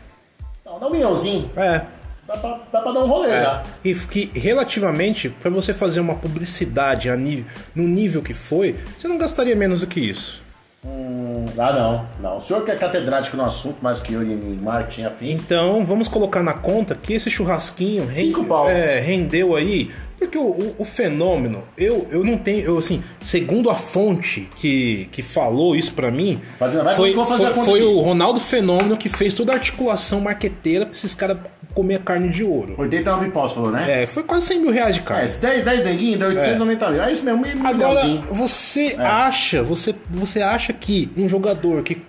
Não, 0.65 0.79
dá 0.79 0.87
um 0.87 0.91
milhãozinho. 0.91 1.51
É. 1.55 1.81
Dá 2.27 2.35
pra, 2.35 2.59
dá 2.71 2.81
pra 2.81 2.91
dar 2.91 3.01
um 3.01 3.07
rolê 3.07 3.29
já. 3.29 3.61
E 3.85 3.93
que 3.93 4.31
relativamente, 4.33 5.29
pra 5.29 5.51
você 5.51 5.75
fazer 5.75 5.99
uma 5.99 6.15
publicidade 6.15 7.07
a 7.07 7.15
nível, 7.15 7.45
no 7.75 7.83
nível 7.83 8.23
que 8.23 8.33
foi, 8.33 8.79
você 8.97 9.07
não 9.07 9.19
gastaria 9.19 9.55
menos 9.55 9.81
do 9.81 9.87
que 9.87 9.99
isso. 9.99 10.41
Hum, 10.85 11.45
ah, 11.57 11.71
não. 11.71 12.07
Não. 12.19 12.37
O 12.39 12.41
senhor 12.41 12.65
que 12.65 12.71
é 12.71 12.75
catedrático 12.75 13.37
no 13.37 13.45
assunto, 13.45 13.77
mais 13.81 14.01
que 14.01 14.13
eu 14.13 14.23
em 14.23 14.57
marketing 14.59 15.03
afins. 15.03 15.41
Então, 15.45 15.85
vamos 15.85 16.07
colocar 16.07 16.41
na 16.43 16.53
conta 16.53 16.93
que 16.95 17.13
esse 17.13 17.29
churrasquinho 17.29 18.11
Cinco 18.11 18.39
rende- 18.39 18.49
pau. 18.49 18.69
é, 18.69 18.99
rendeu 18.99 19.55
aí. 19.55 19.91
Porque 20.17 20.37
o, 20.37 20.41
o- 20.43 20.75
o 20.79 20.85
fenômeno, 20.85 21.63
eu, 21.77 22.07
eu 22.11 22.23
não 22.23 22.37
tenho. 22.37 22.63
Eu, 22.65 22.77
assim, 22.77 23.03
segundo 23.21 23.69
a 23.69 23.75
fonte 23.75 24.47
que, 24.55 25.09
que 25.11 25.21
falou 25.21 25.75
isso 25.75 25.93
pra 25.93 26.09
mim, 26.11 26.41
Fazendo- 26.57 26.89
foi, 26.93 27.11
foi, 27.13 27.53
foi 27.65 27.81
o 27.83 27.99
Ronaldo 27.99 28.39
Fenômeno 28.39 28.95
que 28.97 29.09
fez 29.09 29.33
toda 29.33 29.51
a 29.51 29.55
articulação 29.55 30.21
marqueteira 30.21 30.85
pra 30.85 30.95
esses 30.95 31.13
caras 31.13 31.37
comer 31.73 32.01
carne 32.01 32.29
de 32.29 32.43
ouro. 32.43 32.75
89 32.77 33.31
paus, 33.31 33.51
falou, 33.51 33.71
né? 33.71 34.03
É, 34.03 34.07
foi 34.07 34.21
quase 34.23 34.45
100 34.45 34.61
mil 34.61 34.71
reais 34.71 34.93
de 34.95 35.01
É, 35.01 35.03
carne. 35.03 35.25
esse 35.25 35.41
10, 35.41 35.65
10 35.65 35.83
neguinhos 35.83 36.19
deu 36.19 36.27
890 36.29 36.89
mil. 36.91 37.03
É 37.03 37.11
isso 37.11 37.23
mesmo, 37.25 37.41
meio 37.41 37.57
Agora, 37.65 37.73
milhãozinho. 38.03 38.23
você 38.31 38.95
É. 38.97 39.01
acha, 39.01 39.63
você, 39.63 39.95
você 40.09 40.41
acha 40.41 40.71
que 40.71 41.09
um 41.17 41.27
jogador 41.27 41.81
que, 41.81 41.99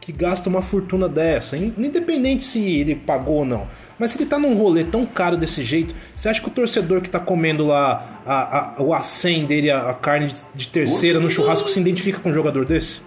que 0.00 0.10
gasta 0.10 0.48
uma 0.48 0.60
fortuna 0.60 1.08
dessa, 1.08 1.56
in- 1.56 1.72
independente 1.78 2.44
se 2.44 2.80
ele 2.80 2.96
pagou 2.96 3.36
ou 3.36 3.44
não, 3.44 3.68
mas 4.02 4.10
se 4.10 4.18
ele 4.18 4.26
tá 4.26 4.36
num 4.38 4.56
rolê 4.56 4.82
tão 4.82 5.06
caro 5.06 5.36
desse 5.36 5.62
jeito, 5.64 5.94
você 6.16 6.28
acha 6.28 6.40
que 6.40 6.48
o 6.48 6.50
torcedor 6.50 7.00
que 7.00 7.08
tá 7.08 7.20
comendo 7.20 7.64
lá 7.68 8.20
a, 8.26 8.58
a- 8.58 8.82
o 8.82 8.92
acém 8.92 9.44
dele, 9.46 9.70
a, 9.70 9.90
a 9.90 9.94
carne 9.94 10.26
de, 10.26 10.34
de 10.54 10.66
terceira 10.66 11.20
no 11.20 11.30
churrasco, 11.30 11.68
se 11.68 11.78
identifica 11.78 12.18
com 12.18 12.30
um 12.30 12.34
jogador 12.34 12.64
desse? 12.66 13.02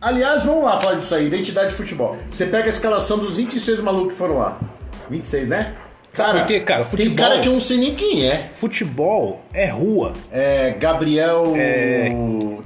Aliás, 0.00 0.42
vamos 0.42 0.64
lá 0.64 0.76
falar 0.78 0.94
disso 0.96 1.14
aí, 1.14 1.28
identidade 1.28 1.70
de 1.70 1.76
futebol. 1.76 2.16
Você 2.28 2.46
pega 2.46 2.64
a 2.66 2.70
escalação 2.70 3.18
dos 3.18 3.36
26 3.36 3.82
malucos 3.82 4.12
que 4.14 4.18
foram 4.18 4.38
lá. 4.38 4.58
26, 5.08 5.48
né? 5.48 5.74
Cara, 6.12 6.40
por 6.40 6.46
quê, 6.48 6.60
cara? 6.60 6.82
Tem 6.82 6.90
Futebol- 6.90 7.16
cara 7.16 7.40
que 7.40 7.48
eu 7.48 7.52
não 7.54 7.60
sei 7.60 7.78
nem 7.78 7.94
quem 7.94 8.26
é. 8.26 8.48
Futebol 8.52 9.40
é 9.54 9.70
rua. 9.70 10.12
É 10.30 10.70
Gabriel. 10.72 11.54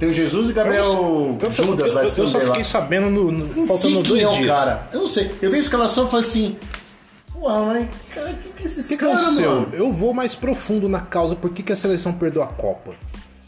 Tem 0.00 0.08
o 0.08 0.12
Jesus 0.12 0.50
e 0.50 0.52
Gabriel 0.52 0.84
Eu, 0.84 1.38
eu, 1.40 1.50
Judas, 1.50 1.92
vai 1.92 2.04
eu, 2.04 2.08
eu 2.08 2.14
só 2.14 2.22
esconder 2.24 2.38
lá. 2.38 2.46
fiquei 2.46 2.64
sabendo 2.64 3.08
no- 3.08 3.30
no- 3.30 3.46
faltando 3.66 4.02
dois 4.02 4.22
é 4.26 4.32
dias. 4.32 4.46
cara. 4.48 4.88
Eu 4.92 5.00
não 5.00 5.06
sei. 5.06 5.30
Eu 5.40 5.50
vi 5.50 5.56
a 5.58 5.60
escalação 5.60 6.06
e 6.06 6.10
falei 6.10 6.26
assim. 6.26 6.56
Porra, 7.38 7.66
mas. 7.66 7.88
Cara, 8.14 8.32
que 8.34 8.48
que 8.50 8.62
é 8.62 8.66
esses 8.66 8.86
O 8.86 8.88
que, 8.88 8.96
que 8.96 9.04
caras, 9.04 9.22
aconteceu? 9.22 9.68
Eu 9.72 9.92
vou 9.92 10.12
mais 10.14 10.34
profundo 10.34 10.88
na 10.88 11.00
causa 11.00 11.34
por 11.36 11.50
que, 11.50 11.62
que 11.62 11.72
a 11.72 11.76
seleção 11.76 12.12
perdeu 12.12 12.42
a 12.42 12.46
Copa. 12.46 12.92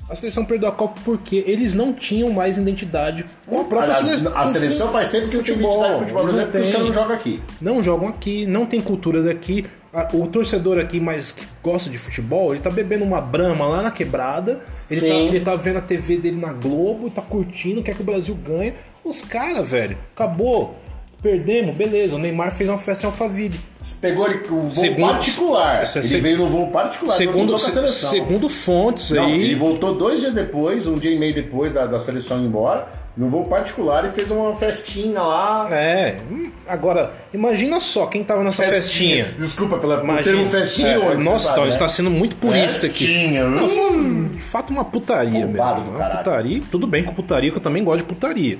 A 0.08 0.16
seleção 0.16 0.44
perdeu 0.44 0.68
a 0.68 0.72
Copa 0.72 0.98
porque 1.04 1.44
eles 1.46 1.74
não 1.74 1.92
tinham 1.92 2.30
mais 2.30 2.56
identidade 2.56 3.26
com 3.46 3.60
a 3.60 3.64
própria 3.64 3.90
Aliás, 3.94 4.06
seleção. 4.06 4.36
a 4.38 4.46
seleção 4.46 4.88
faz 4.90 5.10
tempo 5.10 5.28
que 5.28 5.36
não 5.36 5.42
tem 5.42 5.54
identidade 5.54 5.92
de 5.92 5.98
futebol 6.00 6.22
brasileiro 6.22 6.50
porque 6.50 6.62
os 6.62 6.70
caras 6.70 6.86
não 6.86 6.94
jogam 6.94 7.14
aqui. 7.16 7.42
Não 7.60 7.82
jogam 7.82 8.08
aqui, 8.08 8.46
não 8.46 8.66
tem 8.66 8.80
cultura 8.80 9.22
daqui. 9.22 9.66
O 10.14 10.26
torcedor 10.26 10.78
aqui, 10.78 11.00
mas 11.00 11.32
que 11.32 11.46
gosta 11.62 11.90
de 11.90 11.98
futebol, 11.98 12.54
ele 12.54 12.62
tá 12.62 12.70
bebendo 12.70 13.04
uma 13.04 13.20
brama 13.20 13.66
lá 13.66 13.82
na 13.82 13.90
quebrada. 13.90 14.60
Ele 14.90 15.00
tá, 15.00 15.06
ele 15.14 15.40
tá 15.40 15.56
vendo 15.56 15.78
a 15.78 15.82
TV 15.82 16.16
dele 16.18 16.36
na 16.36 16.52
Globo, 16.52 17.10
tá 17.10 17.20
curtindo, 17.20 17.82
quer 17.82 17.94
que 17.94 18.00
o 18.02 18.04
Brasil 18.04 18.34
ganhe. 18.34 18.74
Os 19.04 19.22
caras, 19.22 19.68
velho, 19.68 19.98
acabou. 20.14 20.76
Perdemos, 21.20 21.74
beleza. 21.74 22.14
O 22.14 22.18
Neymar 22.18 22.52
fez 22.52 22.68
uma 22.68 22.78
festa 22.78 23.04
em 23.04 23.06
Alphaville. 23.06 23.58
Pegou 24.00 24.26
ele 24.28 24.38
com 24.38 24.54
um 24.54 24.60
voo 24.68 24.70
Segundo- 24.70 25.10
particular. 25.10 25.76
É 25.84 25.98
ele 25.98 26.08
se- 26.08 26.20
veio 26.20 26.38
no 26.38 26.46
voo 26.48 26.68
particular. 26.68 27.16
Segundo, 27.16 27.50
com 27.50 27.56
a 27.56 27.58
se- 27.58 27.88
segundo 27.88 28.48
fontes 28.48 29.10
Não, 29.10 29.24
aí. 29.24 29.32
ele 29.42 29.54
voltou 29.56 29.94
dois 29.96 30.20
dias 30.20 30.32
depois, 30.32 30.86
um 30.86 30.96
dia 30.96 31.10
e 31.10 31.18
meio 31.18 31.34
depois 31.34 31.72
da, 31.74 31.86
da 31.86 31.98
seleção 31.98 32.40
ir 32.40 32.46
embora, 32.46 32.86
no 33.16 33.28
voo 33.28 33.46
particular 33.46 34.04
e 34.04 34.10
fez 34.10 34.30
uma 34.30 34.54
festinha 34.54 35.20
lá. 35.20 35.68
É, 35.72 36.18
hum, 36.30 36.52
agora, 36.68 37.12
imagina 37.34 37.80
só 37.80 38.06
quem 38.06 38.22
tava 38.22 38.44
nessa 38.44 38.62
festinha. 38.62 39.24
Desculpa 39.36 39.76
pela, 39.78 39.96
Imagina. 40.00 40.22
termo 40.22 40.46
festinha 40.46 40.88
É, 40.90 40.98
hoje, 40.98 41.24
Nossa, 41.24 41.46
então, 41.50 41.54
sabe, 41.56 41.60
a 41.60 41.64
gente 41.64 41.72
né? 41.72 41.78
tá 41.78 41.88
sendo 41.88 42.10
muito 42.10 42.36
purista 42.36 42.86
Festinha, 42.86 43.44
aqui. 43.44 43.56
Não, 43.56 43.66
hum. 43.66 43.90
um- 43.98 44.28
de 44.28 44.40
fato 44.42 44.70
uma 44.72 44.84
putaria 44.84 45.46
Roubado 45.46 45.80
mesmo. 45.80 45.92
do 45.94 45.98
Uma 45.98 46.10
putaria, 46.10 46.62
tudo 46.70 46.86
bem 46.86 47.02
com 47.02 47.12
putaria, 47.12 47.50
que 47.50 47.56
eu 47.56 47.60
também 47.62 47.82
gosto 47.82 47.98
de 47.98 48.04
putaria. 48.04 48.56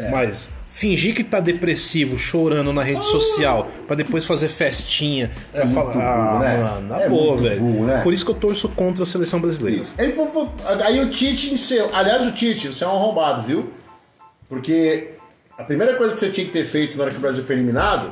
É. 0.00 0.10
Mas 0.10 0.50
fingir 0.66 1.14
que 1.14 1.24
tá 1.24 1.40
depressivo, 1.40 2.16
chorando 2.18 2.72
na 2.72 2.82
rede 2.82 3.04
social, 3.04 3.68
pra 3.86 3.96
depois 3.96 4.24
fazer 4.24 4.48
festinha, 4.48 5.30
pra 5.52 5.64
muito 5.64 5.74
falar, 5.74 5.92
burro, 5.92 6.06
ah, 6.06 6.38
né? 6.40 6.58
mano, 6.62 6.88
na 6.88 7.00
É 7.02 7.08
boa, 7.08 7.36
velho. 7.36 7.60
burro, 7.60 7.86
né? 7.86 8.00
Por 8.02 8.12
isso 8.14 8.24
que 8.24 8.30
eu 8.30 8.34
torço 8.36 8.68
contra 8.70 9.02
a 9.02 9.06
seleção 9.06 9.40
brasileira. 9.40 9.82
Aí, 9.98 10.12
aí 10.84 11.00
o 11.00 11.10
Tite 11.10 11.52
encerrou. 11.52 11.90
Aliás, 11.92 12.24
o 12.26 12.32
Tite, 12.32 12.68
você 12.68 12.84
é 12.84 12.86
um 12.86 12.92
arrombado, 12.96 13.42
viu? 13.42 13.70
Porque 14.48 15.10
a 15.58 15.64
primeira 15.64 15.94
coisa 15.96 16.14
que 16.14 16.20
você 16.20 16.30
tinha 16.30 16.46
que 16.46 16.52
ter 16.52 16.64
feito 16.64 16.96
na 16.96 17.04
hora 17.04 17.12
que 17.12 17.18
o 17.18 17.20
Brasil 17.20 17.44
foi 17.44 17.56
eliminado 17.56 18.10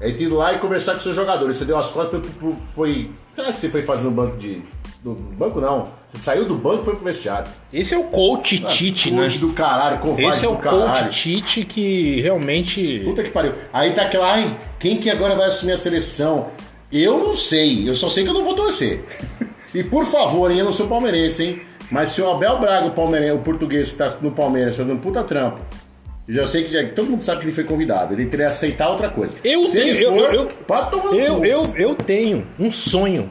é 0.00 0.08
ido 0.08 0.34
lá 0.34 0.52
e 0.52 0.58
conversar 0.58 0.94
com 0.94 1.00
seus 1.00 1.14
jogadores. 1.14 1.56
Você 1.56 1.64
deu 1.64 1.78
as 1.78 1.90
costas, 1.90 2.20
foi. 2.20 2.30
pro- 2.32 2.56
foi 2.74 3.10
será 3.34 3.52
que 3.52 3.60
você 3.60 3.70
foi 3.70 3.82
fazer 3.82 4.04
no 4.04 4.10
banco 4.10 4.36
de. 4.36 4.62
Do 5.02 5.14
banco 5.14 5.60
não. 5.60 5.88
Você 6.08 6.18
saiu 6.18 6.44
do 6.44 6.54
banco 6.54 6.82
e 6.82 6.84
foi 6.84 6.94
pro 6.94 7.04
vestiário. 7.04 7.50
Esse 7.72 7.92
é 7.94 7.98
o 7.98 8.04
coach 8.04 8.60
Tite, 8.66 9.10
né? 9.10 9.22
Coach 9.22 9.38
do 9.38 9.52
caralho, 9.52 9.98
covarde 9.98 10.24
Esse 10.28 10.44
é 10.44 10.48
do 10.48 10.54
o 10.54 10.58
caralho. 10.58 10.84
coach 11.04 11.10
Tite 11.10 11.64
que 11.64 12.20
realmente. 12.20 13.00
Puta 13.04 13.22
que 13.24 13.30
pariu. 13.30 13.52
Aí 13.72 13.92
tá 13.94 14.02
aquela, 14.02 14.32
ai, 14.32 14.56
quem 14.78 14.98
que 14.98 15.10
agora 15.10 15.34
vai 15.34 15.48
assumir 15.48 15.72
a 15.72 15.76
seleção? 15.76 16.50
Eu 16.92 17.18
não 17.18 17.34
sei, 17.34 17.88
eu 17.88 17.96
só 17.96 18.08
sei 18.08 18.22
que 18.22 18.30
eu 18.30 18.34
não 18.34 18.44
vou 18.44 18.54
torcer. 18.54 19.04
e 19.74 19.82
por 19.82 20.04
favor, 20.04 20.50
hein, 20.52 20.58
eu 20.58 20.64
não 20.66 20.72
sou 20.72 20.86
palmeirense, 20.86 21.42
hein? 21.44 21.62
Mas 21.90 22.10
se 22.10 22.22
o 22.22 22.30
Abel 22.30 22.58
Braga, 22.60 22.86
o, 22.86 22.92
palmeirense, 22.92 23.32
o 23.32 23.38
português 23.38 23.90
que 23.90 23.96
tá 23.96 24.14
no 24.20 24.30
Palmeiras 24.30 24.76
fazendo 24.76 25.00
puta 25.00 25.24
trampo, 25.24 25.58
eu 26.28 26.34
já 26.34 26.46
sei 26.46 26.62
que 26.64 26.72
já- 26.72 26.86
todo 26.90 27.10
mundo 27.10 27.22
sabe 27.22 27.40
que 27.40 27.46
ele 27.46 27.54
foi 27.54 27.64
convidado. 27.64 28.14
Ele 28.14 28.26
teria 28.26 28.46
que 28.46 28.52
aceitar 28.52 28.88
outra 28.90 29.08
coisa. 29.10 29.36
Eu 29.42 29.62
se 29.62 29.78
tenho- 29.78 29.94
eu- 29.96 30.12
for, 30.12 30.34
eu- 30.34 30.52
Eu, 31.18 31.36
cu. 31.36 31.44
eu, 31.44 31.76
eu 31.76 31.94
tenho 31.96 32.46
um 32.58 32.70
sonho 32.70 33.28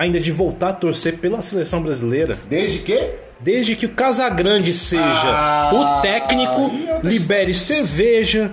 ainda 0.00 0.18
de 0.18 0.32
voltar 0.32 0.70
a 0.70 0.72
torcer 0.72 1.18
pela 1.18 1.42
seleção 1.42 1.82
brasileira. 1.82 2.38
Desde 2.48 2.78
que? 2.78 3.10
Desde 3.38 3.76
que 3.76 3.84
o 3.86 3.90
Casagrande 3.90 4.72
seja 4.72 5.02
Ah, 5.04 5.70
o 5.74 6.00
técnico, 6.02 6.70
aí 6.70 6.88
eu- 6.88 7.00
libere 7.02 7.52
cerveja, 7.54 8.52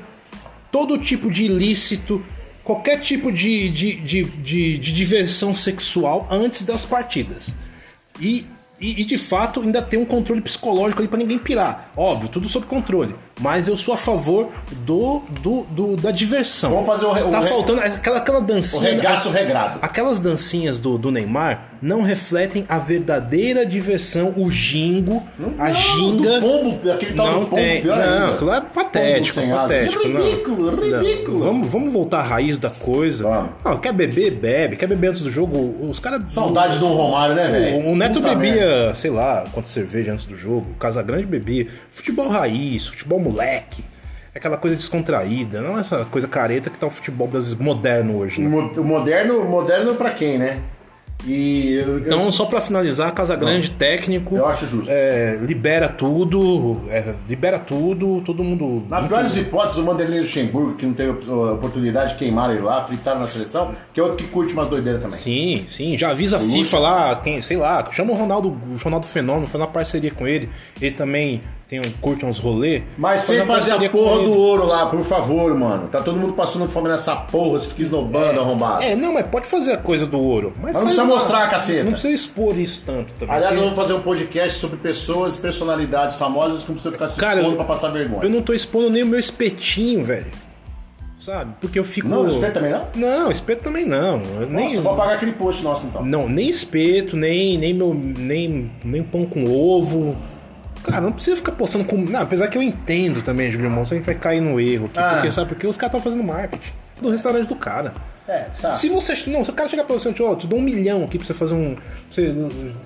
todo 0.72 0.98
tipo 0.98 1.32
de 1.32 1.46
ilícito, 1.46 2.24
qualquer 2.64 3.00
tipo 3.00 3.32
de, 3.32 3.70
de, 3.70 3.96
de, 4.02 4.24
de, 4.26 4.78
de 4.78 4.92
diversão 4.94 5.56
sexual 5.56 6.28
antes 6.30 6.64
das 6.66 6.84
partidas. 6.86 7.56
E, 8.20 8.46
e, 8.80 9.02
e, 9.02 9.06
de 9.06 9.18
fato 9.18 9.62
ainda 9.62 9.82
tem 9.82 10.00
um 10.00 10.06
controle 10.06 10.42
psicológico 10.42 11.02
ali 11.02 11.08
pra 11.08 11.18
ninguém 11.18 11.38
pirar. 11.38 11.92
Óbvio, 11.96 12.30
tudo 12.30 12.48
sob 12.50 12.66
controle. 12.66 13.16
Mas 13.40 13.68
eu 13.68 13.78
sou 13.78 13.94
a 13.94 13.98
favor 13.98 14.50
do, 14.86 15.22
do, 15.42 15.64
do- 15.70 15.96
da 15.96 16.12
diversão. 16.12 16.72
Vamos 16.72 16.88
fazer 16.88 17.06
o 17.06 17.28
o 17.28 17.32
Tá 17.32 17.42
faltando 17.42 17.82
aquela, 17.82 18.18
aquela 18.18 18.40
O 18.40 18.42
dancinha. 18.42 18.90
regaço 18.90 19.30
regrado. 19.30 19.80
Aquelas 19.82 20.20
dancinhas 20.20 20.80
do, 20.80 20.98
do 20.98 21.12
Neymar 21.12 21.72
não 21.82 22.02
refletem 22.02 22.66
a 22.68 22.80
verdadeira 22.80 23.64
diversão, 23.64 24.34
o 24.36 24.50
jingo, 24.50 25.22
a 25.60 25.70
Não, 25.70 25.76
ginga. 25.76 26.40
do 26.40 26.42
pombo, 26.42 26.92
aquele 26.92 27.14
tal 27.14 27.28
não 27.28 27.40
do 27.42 27.46
pombo, 27.46 27.56
tem. 27.62 27.82
pior 27.84 27.98
não, 27.98 28.34
aquilo 28.34 28.52
é 28.54 28.62
patético, 28.62 29.42
patético. 29.48 30.08
não. 30.08 30.20
Ridículo, 30.26 30.72
Não. 30.72 31.02
ridículo. 31.04 31.40
Vamos, 31.40 31.70
vamos 31.72 31.94
voltar 31.94 32.20
à 32.20 32.24
raiz 32.24 32.58
da 32.58 32.72
coisa. 32.72 33.24
Vamos. 33.24 33.52
Ah, 33.64 33.78
quer 33.78 33.94
beber, 33.94 34.32
bebe. 34.32 34.76
Quer 34.76 34.88
beber 34.88 35.10
antes 35.10 35.22
do 35.22 35.30
jogo, 35.30 35.76
os 35.88 36.00
caras. 36.00 36.22
Saudade 36.34 36.80
do 36.80 36.88
Romário, 36.88 37.36
né, 37.36 37.48
velho? 37.48 37.78
O, 37.86 37.92
o 37.92 37.96
Neto 37.96 38.20
Puta 38.22 38.34
bebia, 38.36 38.56
merda. 38.66 38.96
sei 38.96 39.12
lá, 39.12 39.46
quanto 39.52 39.68
cerveja 39.68 40.14
antes 40.14 40.26
do 40.26 40.36
jogo. 40.36 40.66
O 40.76 40.80
Casagrande 40.80 41.28
bebia. 41.28 41.68
Futebol 41.92 42.28
raiz, 42.30 42.88
futebol 42.88 43.20
moleque. 43.30 43.84
Aquela 44.36 44.58
coisa 44.58 44.76
descontraída, 44.76 45.62
não 45.62 45.80
essa 45.80 46.06
coisa 46.06 46.28
careta 46.28 46.70
que 46.70 46.78
tá 46.78 46.86
o 46.86 46.92
futebol 46.92 47.28
brasileiro 47.28 47.64
moderno 47.64 48.18
hoje, 48.20 48.40
né? 48.42 48.48
Mo- 48.48 48.72
O 48.78 48.84
moderno, 48.84 49.44
moderno 49.46 49.96
pra 49.96 50.12
quem, 50.12 50.38
né? 50.38 50.60
E 51.26 51.74
eu, 51.74 51.94
eu- 51.94 52.00
Então, 52.02 52.32
só 52.32 52.46
pra 52.46 52.62
finalizar, 52.62 53.12
Casagrande, 53.12 53.72
técnico. 53.72 54.36
Eu 54.36 54.46
acho 54.46 54.68
justo. 54.68 54.88
é, 54.92 55.36
libera 55.42 55.90
tudo, 55.90 56.80
é, 56.90 57.16
libera 57.28 57.58
tudo, 57.58 58.22
todo 58.24 58.44
mundo. 58.44 58.86
Na 58.88 59.02
pior 59.02 59.24
das 59.24 59.36
hipóteses, 59.36 59.80
o 59.80 59.84
Vanderlei 59.84 60.20
Luxemburgo, 60.20 60.76
que 60.76 60.86
não 60.86 60.94
teve 60.94 61.10
oportunidade, 61.32 62.14
queimaram 62.16 62.54
ele 62.54 62.62
lá, 62.62 62.86
fritaram 62.86 63.20
na 63.22 63.28
seleção, 63.28 63.74
que 63.92 64.00
é 64.00 64.04
outro 64.04 64.18
que 64.18 64.32
curte 64.32 64.54
umas 64.54 64.70
doideiras 64.70 65.02
também. 65.02 65.18
Sim, 65.18 65.66
sim, 65.68 65.98
já 65.98 66.12
avisa 66.12 66.38
a 66.38 66.40
FIFA 66.40 66.78
lá, 66.80 67.16
quem, 67.16 67.42
sei 67.42 67.58
lá, 67.58 67.90
chama 67.92 68.12
o 68.12 68.16
Ronaldo, 68.16 68.50
o 68.50 68.78
Ronaldo 68.84 69.08
Fenômeno, 69.08 69.48
faz 69.48 69.60
uma 69.60 69.68
parceria 69.72 70.12
com 70.12 70.28
ele. 70.28 70.48
Ele 70.80 70.92
também 70.92 71.42
tem, 71.68 71.80
um- 71.80 71.92
curte 72.00 72.26
uns 72.26 72.40
rolê. 72.40 72.84
Mas 72.98 73.22
sem 73.22 73.46
fazer 73.46 73.74
a 73.74 73.90
porra 73.90 74.24
do 74.24 74.32
ouro 74.34 74.66
lá, 74.66 74.86
por 74.86 75.04
favor, 75.04 75.54
mano. 75.58 75.88
Tá 75.90 76.02
todo 76.02 76.18
mundo 76.18 76.34
passando 76.34 76.68
fome 76.70 76.88
nessa 76.88 77.16
porra, 77.16 77.60
você 77.60 77.68
fica 77.68 77.82
esnobando, 77.82 78.40
arrombado. 78.40 78.84
É, 78.84 78.96
não, 78.96 79.14
mas 79.14 79.26
pode 79.28 79.48
fazer 79.48 79.74
a 79.74 79.78
coisa 79.78 80.06
do 80.08 80.18
ouro. 80.20 80.54
Mas, 80.56 80.68
não 80.68 80.74
faz 80.74 80.84
precisa 80.86 81.04
uma- 81.04 81.14
mostrar, 81.16 81.50
caceta. 81.50 81.84
Não 81.84 81.92
precisa 81.92 82.14
expor 82.14 82.58
isso 82.58 82.84
tanto 82.86 83.12
também. 83.20 83.36
Aliás, 83.36 83.54
porque- 83.54 83.64
vamos 83.70 83.80
fazer 83.80 83.94
um 83.94 84.02
podcast 84.02 84.60
sobre 84.60 84.78
pessoas 84.78 85.36
e 85.36 85.42
personalidades 85.42 86.16
famosas 86.16 86.62
que 86.64 86.68
não 86.70 86.76
precisa 86.76 86.92
ficar 86.94 87.10
se 87.10 87.20
Cara, 87.20 87.40
expondo 87.40 87.56
pra 87.58 87.66
passar 87.66 87.90
vergonha. 87.90 88.24
Eu 88.24 88.30
não 88.30 88.42
tô 88.42 88.54
expondo 88.54 88.90
nem 88.90 89.04
o 89.04 89.08
meu 89.08 89.20
espetinho, 89.20 90.06
velho. 90.06 90.28
Sabe? 91.20 91.54
Porque 91.60 91.80
eu 91.80 91.84
fico. 91.84 92.08
Não, 92.08 92.28
espeto 92.28 92.54
também 92.54 92.72
não? 92.72 92.88
Não, 92.96 93.32
espeto 93.32 93.64
também 93.64 93.86
não. 93.88 94.22
Eu 94.40 94.48
nem... 94.48 94.66
Nossa, 94.70 94.82
vou 94.82 94.94
apagar 94.94 95.16
aquele 95.16 95.32
post 95.34 95.64
nosso 95.64 95.88
então. 95.88 96.06
Não, 96.06 96.30
nem 96.30 96.48
espeto, 96.48 97.18
nem, 97.18 97.58
nem, 97.58 97.74
meu, 97.74 97.92
nem, 97.94 98.72
nem 98.86 99.02
pão 99.02 99.26
com 99.26 99.46
ovo. 99.46 100.16
Cara, 100.84 101.02
não 101.02 101.12
precisa 101.12 101.36
ficar 101.36 101.52
postando 101.54 101.86
com. 101.86 101.98
Não, 101.98 102.22
apesar 102.22 102.48
que 102.48 102.58
eu 102.58 102.64
entendo 102.64 103.22
também, 103.22 103.52
Júlio 103.52 103.70
Monstro, 103.70 103.96
a 103.96 103.98
gente 103.98 104.06
vai 104.06 104.16
cair 104.16 104.42
no 104.42 104.60
erro 104.60 104.86
aqui. 104.86 105.00
Ah. 105.00 105.14
Porque, 105.16 105.32
sabe, 105.32 105.50
porque 105.50 105.68
os 105.68 105.78
caras 105.78 105.96
estão 105.96 106.12
fazendo 106.12 106.26
marketing 106.26 106.72
do 107.02 107.10
restaurante 107.10 107.48
do 107.48 107.56
cara. 107.56 107.94
É, 108.28 108.48
sabe? 108.52 108.78
Se 108.78 108.90
você. 108.90 109.30
Não, 109.30 109.44
se 109.44 109.50
o 109.50 109.54
cara 109.54 109.70
chegar 109.70 109.86
pra 109.86 109.96
você 109.96 110.10
e 110.10 110.22
ó, 110.22 110.36
te 110.36 110.48
dou 110.48 110.60
um 110.60 110.62
milhão 110.62 111.04
aqui 111.04 111.18
pra 111.18 111.26
você 111.26 111.34
fazer 111.34 111.54
um. 111.54 111.76
Pra 111.76 111.84
você 112.12 112.36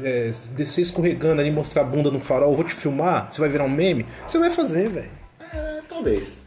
é, 0.04 0.32
descer 0.56 0.82
escorregando 0.82 1.42
ali 1.42 1.50
mostrar 1.50 1.82
a 1.82 1.86
bunda 1.86 2.12
no 2.12 2.20
farol, 2.20 2.52
eu 2.52 2.56
vou 2.56 2.66
te 2.66 2.74
filmar, 2.74 3.28
você 3.32 3.40
vai 3.40 3.50
virar 3.50 3.64
um 3.64 3.70
meme, 3.70 4.06
você 4.28 4.38
vai 4.38 4.52
fazer, 4.52 4.90
velho. 4.90 5.10
É, 5.52 5.80
talvez. 5.90 6.46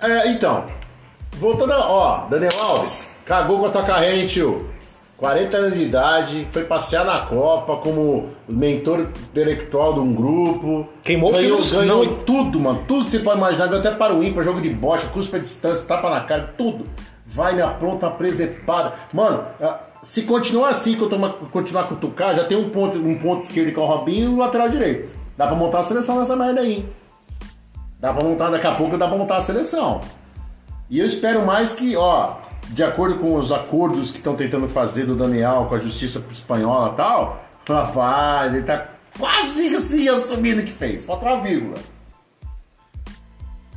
É, 0.00 0.28
então, 0.28 0.66
voltando 1.38 1.72
a. 1.72 1.90
Ó, 1.90 2.26
Daniel 2.28 2.52
Alves, 2.60 3.18
cagou 3.24 3.60
com 3.60 3.66
a 3.66 3.70
tua 3.70 3.84
carreira, 3.84 4.16
hein, 4.16 4.26
tio? 4.26 4.75
40 5.16 5.56
anos 5.56 5.78
de 5.78 5.84
idade, 5.84 6.46
foi 6.50 6.64
passear 6.64 7.04
na 7.04 7.20
Copa 7.20 7.76
como 7.76 8.28
mentor 8.46 9.08
intelectual 9.30 9.94
de 9.94 10.00
um 10.00 10.14
grupo. 10.14 10.86
Queimou 11.02 11.30
o 11.30 11.32
ganhou, 11.32 11.58
ganhou 11.62 12.04
não. 12.04 12.14
tudo, 12.24 12.60
mano. 12.60 12.84
Tudo 12.86 13.04
que 13.06 13.10
você 13.10 13.20
pode 13.20 13.38
imaginar. 13.38 13.66
Ganhou 13.66 13.80
até 13.80 13.92
para 13.92 14.14
o 14.14 14.22
ímpar, 14.22 14.44
jogo 14.44 14.60
de 14.60 14.68
bocha, 14.68 15.06
cuspe 15.08 15.36
a 15.36 15.38
distância, 15.38 15.86
tapa 15.86 16.10
na 16.10 16.20
cara, 16.20 16.52
tudo. 16.58 16.86
Vai 17.26 17.54
me 17.54 17.62
apronta, 17.62 18.10
presepada. 18.10 18.92
Mano, 19.12 19.42
ah, 19.62 19.80
se 20.02 20.24
continuar 20.24 20.68
assim, 20.68 20.94
que 20.96 21.02
eu 21.02 21.08
tomar- 21.08 21.32
continuar 21.50 21.82
a 21.82 21.86
cutucar, 21.86 22.36
já 22.36 22.44
tem 22.44 22.56
um 22.58 22.68
ponto, 22.68 22.98
um 22.98 23.18
ponto 23.18 23.42
esquerdo 23.42 23.72
que 23.72 23.80
é 23.80 23.82
o 23.82 23.86
Robinho 23.86 24.24
e 24.26 24.28
um 24.34 24.38
lateral 24.38 24.68
direito. 24.68 25.10
Dá 25.36 25.46
pra 25.46 25.56
montar 25.56 25.78
a 25.78 25.82
seleção 25.82 26.18
nessa 26.18 26.36
merda 26.36 26.60
aí, 26.60 26.72
hein? 26.74 26.88
Dá 27.98 28.12
pra 28.12 28.22
montar, 28.22 28.50
daqui 28.50 28.66
a 28.66 28.72
pouco 28.72 28.98
dá 28.98 29.08
pra 29.08 29.16
montar 29.16 29.38
a 29.38 29.40
seleção. 29.40 30.00
E 30.90 31.00
eu 31.00 31.06
espero 31.06 31.44
mais 31.44 31.72
que, 31.74 31.96
ó, 31.96 32.34
de 32.70 32.82
acordo 32.82 33.18
com 33.18 33.36
os 33.36 33.50
acordos 33.52 34.10
que 34.10 34.18
estão 34.18 34.34
tentando 34.36 34.68
fazer 34.68 35.06
do 35.06 35.16
Daniel 35.16 35.66
com 35.68 35.74
a 35.74 35.78
justiça 35.80 36.24
espanhola 36.30 36.92
e 36.92 36.96
tal, 36.96 37.44
rapaz, 37.68 38.54
ele 38.54 38.64
tá 38.64 38.88
quase 39.18 39.68
assim 39.68 40.08
assumindo 40.08 40.62
que 40.62 40.72
fez. 40.72 41.04
Falta 41.04 41.26
uma 41.26 41.40
vírgula. 41.42 41.74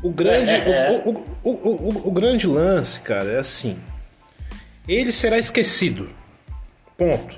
O 0.01 0.09
grande, 0.11 0.49
É. 0.49 1.01
o, 1.05 1.09
o, 1.09 1.25
o, 1.43 1.49
o, 1.51 1.89
o- 1.89 2.07
o 2.07 2.11
grande 2.11 2.47
lance, 2.47 3.01
cara, 3.01 3.29
é 3.31 3.39
assim. 3.39 3.77
Ele 4.87 5.11
será 5.11 5.37
esquecido. 5.37 6.09
Ponto. 6.97 7.37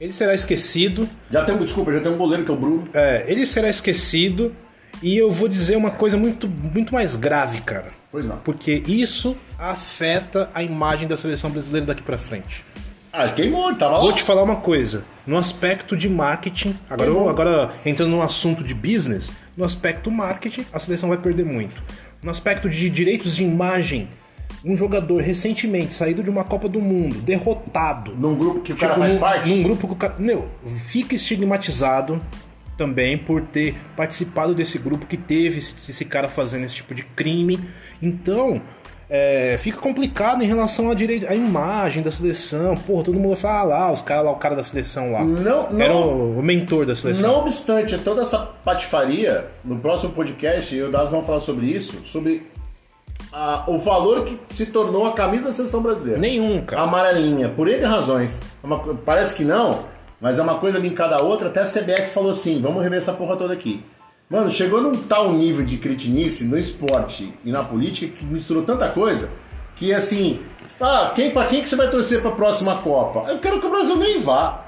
Ele 0.00 0.12
será 0.12 0.32
esquecido. 0.32 1.08
Já 1.30 1.44
tem 1.44 1.54
um, 1.54 1.58
desculpa, 1.58 1.92
já 1.92 2.00
tem 2.00 2.10
um 2.10 2.16
goleiro 2.16 2.44
que 2.44 2.50
é 2.50 2.54
o 2.54 2.56
Bruno. 2.56 2.88
É, 2.94 3.30
ele 3.30 3.44
será 3.44 3.68
esquecido. 3.68 4.54
E 5.02 5.16
eu 5.16 5.30
vou 5.30 5.48
dizer 5.48 5.76
uma 5.76 5.90
coisa 5.90 6.16
muito, 6.16 6.48
muito 6.48 6.92
mais 6.94 7.14
grave, 7.14 7.60
cara. 7.60 7.92
Pois 8.10 8.26
não. 8.26 8.38
Porque 8.38 8.82
isso 8.86 9.36
afeta 9.58 10.50
a 10.54 10.62
imagem 10.62 11.06
da 11.06 11.16
seleção 11.16 11.50
brasileira 11.50 11.86
daqui 11.86 12.02
pra 12.02 12.16
frente. 12.18 12.64
Ah, 13.12 13.28
queimou, 13.28 13.68
ele 13.70 13.78
tava 13.78 13.98
Vou 13.98 14.08
lá. 14.10 14.14
te 14.14 14.22
falar 14.22 14.42
uma 14.42 14.56
coisa. 14.56 15.04
No 15.26 15.36
aspecto 15.36 15.96
de 15.96 16.08
marketing, 16.08 16.74
agora, 16.88 17.10
eu- 17.10 17.28
agora 17.28 17.70
entrando 17.84 18.10
no 18.10 18.22
assunto 18.22 18.62
de 18.62 18.74
business, 18.74 19.30
no 19.56 19.64
aspecto 19.64 20.10
marketing, 20.10 20.64
a 20.72 20.78
seleção 20.78 21.08
vai 21.08 21.18
perder 21.18 21.44
muito. 21.44 21.82
No 22.22 22.30
aspecto 22.30 22.68
de 22.68 22.88
direitos 22.90 23.36
de 23.36 23.44
imagem, 23.44 24.08
um 24.64 24.76
jogador 24.76 25.22
recentemente 25.22 25.94
saído 25.94 26.22
de 26.22 26.28
uma 26.30 26.44
Copa 26.44 26.68
do 26.68 26.80
Mundo, 26.80 27.16
derrotado, 27.20 28.14
Num 28.14 28.34
grupo 28.34 28.60
que 28.60 28.72
o 28.72 28.76
cara 28.76 28.92
Tipo, 28.94 29.00
faz 29.04 29.14
num, 29.14 29.20
parte. 29.20 29.48
Num 29.50 29.62
grupo 29.62 29.86
que 29.86 29.92
o 29.92 29.96
cara. 29.96 30.14
Meu, 30.18 30.48
fica 30.66 31.14
estigmatizado 31.14 32.20
também 32.78 33.18
por 33.18 33.42
ter 33.42 33.76
participado 33.94 34.54
desse 34.54 34.78
grupo 34.78 35.04
que 35.04 35.18
teve 35.18 35.58
esse, 35.58 35.74
esse 35.88 36.04
cara 36.06 36.28
fazendo 36.28 36.64
esse 36.64 36.74
tipo 36.76 36.94
de 36.94 37.02
crime. 37.02 37.60
Então. 38.00 38.62
é, 39.10 39.56
fica 39.58 39.78
complicado 39.80 40.42
em 40.42 40.46
relação 40.46 40.90
à, 40.90 40.94
direi- 40.94 41.26
à 41.26 41.34
imagem 41.34 42.02
da 42.02 42.10
seleção. 42.10 42.76
Porra, 42.76 43.04
todo 43.04 43.14
mundo 43.18 43.28
vai 43.30 43.36
falar 43.38 43.62
lá, 43.64 43.90
os 43.92 44.02
caras 44.02 44.24
lá, 44.26 44.30
o 44.32 44.36
cara 44.36 44.54
da 44.54 44.62
seleção 44.62 45.10
lá. 45.10 45.24
Não, 45.24 45.70
não. 45.70 45.80
Era 45.80 45.94
o, 45.94 46.38
o 46.38 46.42
mentor 46.42 46.84
da 46.84 46.94
seleção. 46.94 47.32
Não 47.32 47.40
obstante 47.40 47.96
toda 47.98 48.20
essa 48.20 48.38
patifaria, 48.38 49.46
no 49.64 49.78
próximo 49.78 50.12
podcast, 50.12 50.76
eu 50.76 50.86
e 50.86 50.88
o 50.88 50.92
Dados 50.92 51.10
vamos 51.10 51.26
falar 51.26 51.40
sobre 51.40 51.64
isso, 51.66 52.02
sobre 52.04 52.46
a- 53.32 53.64
o 53.66 53.78
valor 53.78 54.24
que 54.24 54.38
se 54.54 54.66
tornou 54.66 55.06
a 55.06 55.14
camisa 55.14 55.44
da 55.44 55.52
seleção 55.52 55.82
brasileira. 55.82 56.18
Nenhum, 56.20 56.60
cara. 56.66 56.82
amarelinha, 56.82 57.48
por 57.48 57.66
N 57.66 57.82
razões. 57.86 58.42
É 58.62 58.66
uma 58.66 58.78
parece 59.06 59.34
que 59.34 59.42
não, 59.44 59.84
mas 60.20 60.38
é 60.38 60.42
uma 60.42 60.58
coisa 60.58 60.78
linkada 60.78 61.16
à 61.16 61.22
outra. 61.22 61.48
Até 61.48 61.60
a 61.60 61.64
CBF 61.64 62.10
falou 62.10 62.30
assim: 62.30 62.60
vamos 62.60 62.82
rever 62.82 62.98
essa 62.98 63.12
porra 63.12 63.36
toda 63.36 63.52
aqui. 63.52 63.84
Mano, 64.28 64.50
chegou 64.50 64.82
num 64.82 64.94
tal 64.94 65.32
nível 65.32 65.64
de 65.64 65.78
cretinice 65.78 66.44
no 66.44 66.58
esporte 66.58 67.32
e 67.44 67.50
na 67.50 67.64
política 67.64 68.14
que 68.14 68.24
misturou 68.26 68.62
tanta 68.62 68.88
coisa 68.88 69.30
que 69.78 69.94
assim, 69.94 70.40
ah, 70.80 71.12
quem, 71.14 71.30
pra 71.30 71.46
quem 71.46 71.62
que 71.62 71.68
você 71.68 71.76
vai 71.76 71.88
torcer 71.90 72.20
pra 72.20 72.32
próxima 72.32 72.76
Copa? 72.76 73.30
Eu 73.30 73.38
quero 73.38 73.60
que 73.60 73.66
o 73.66 73.70
Brasil 73.70 73.96
nem 73.96 74.18
vá. 74.18 74.64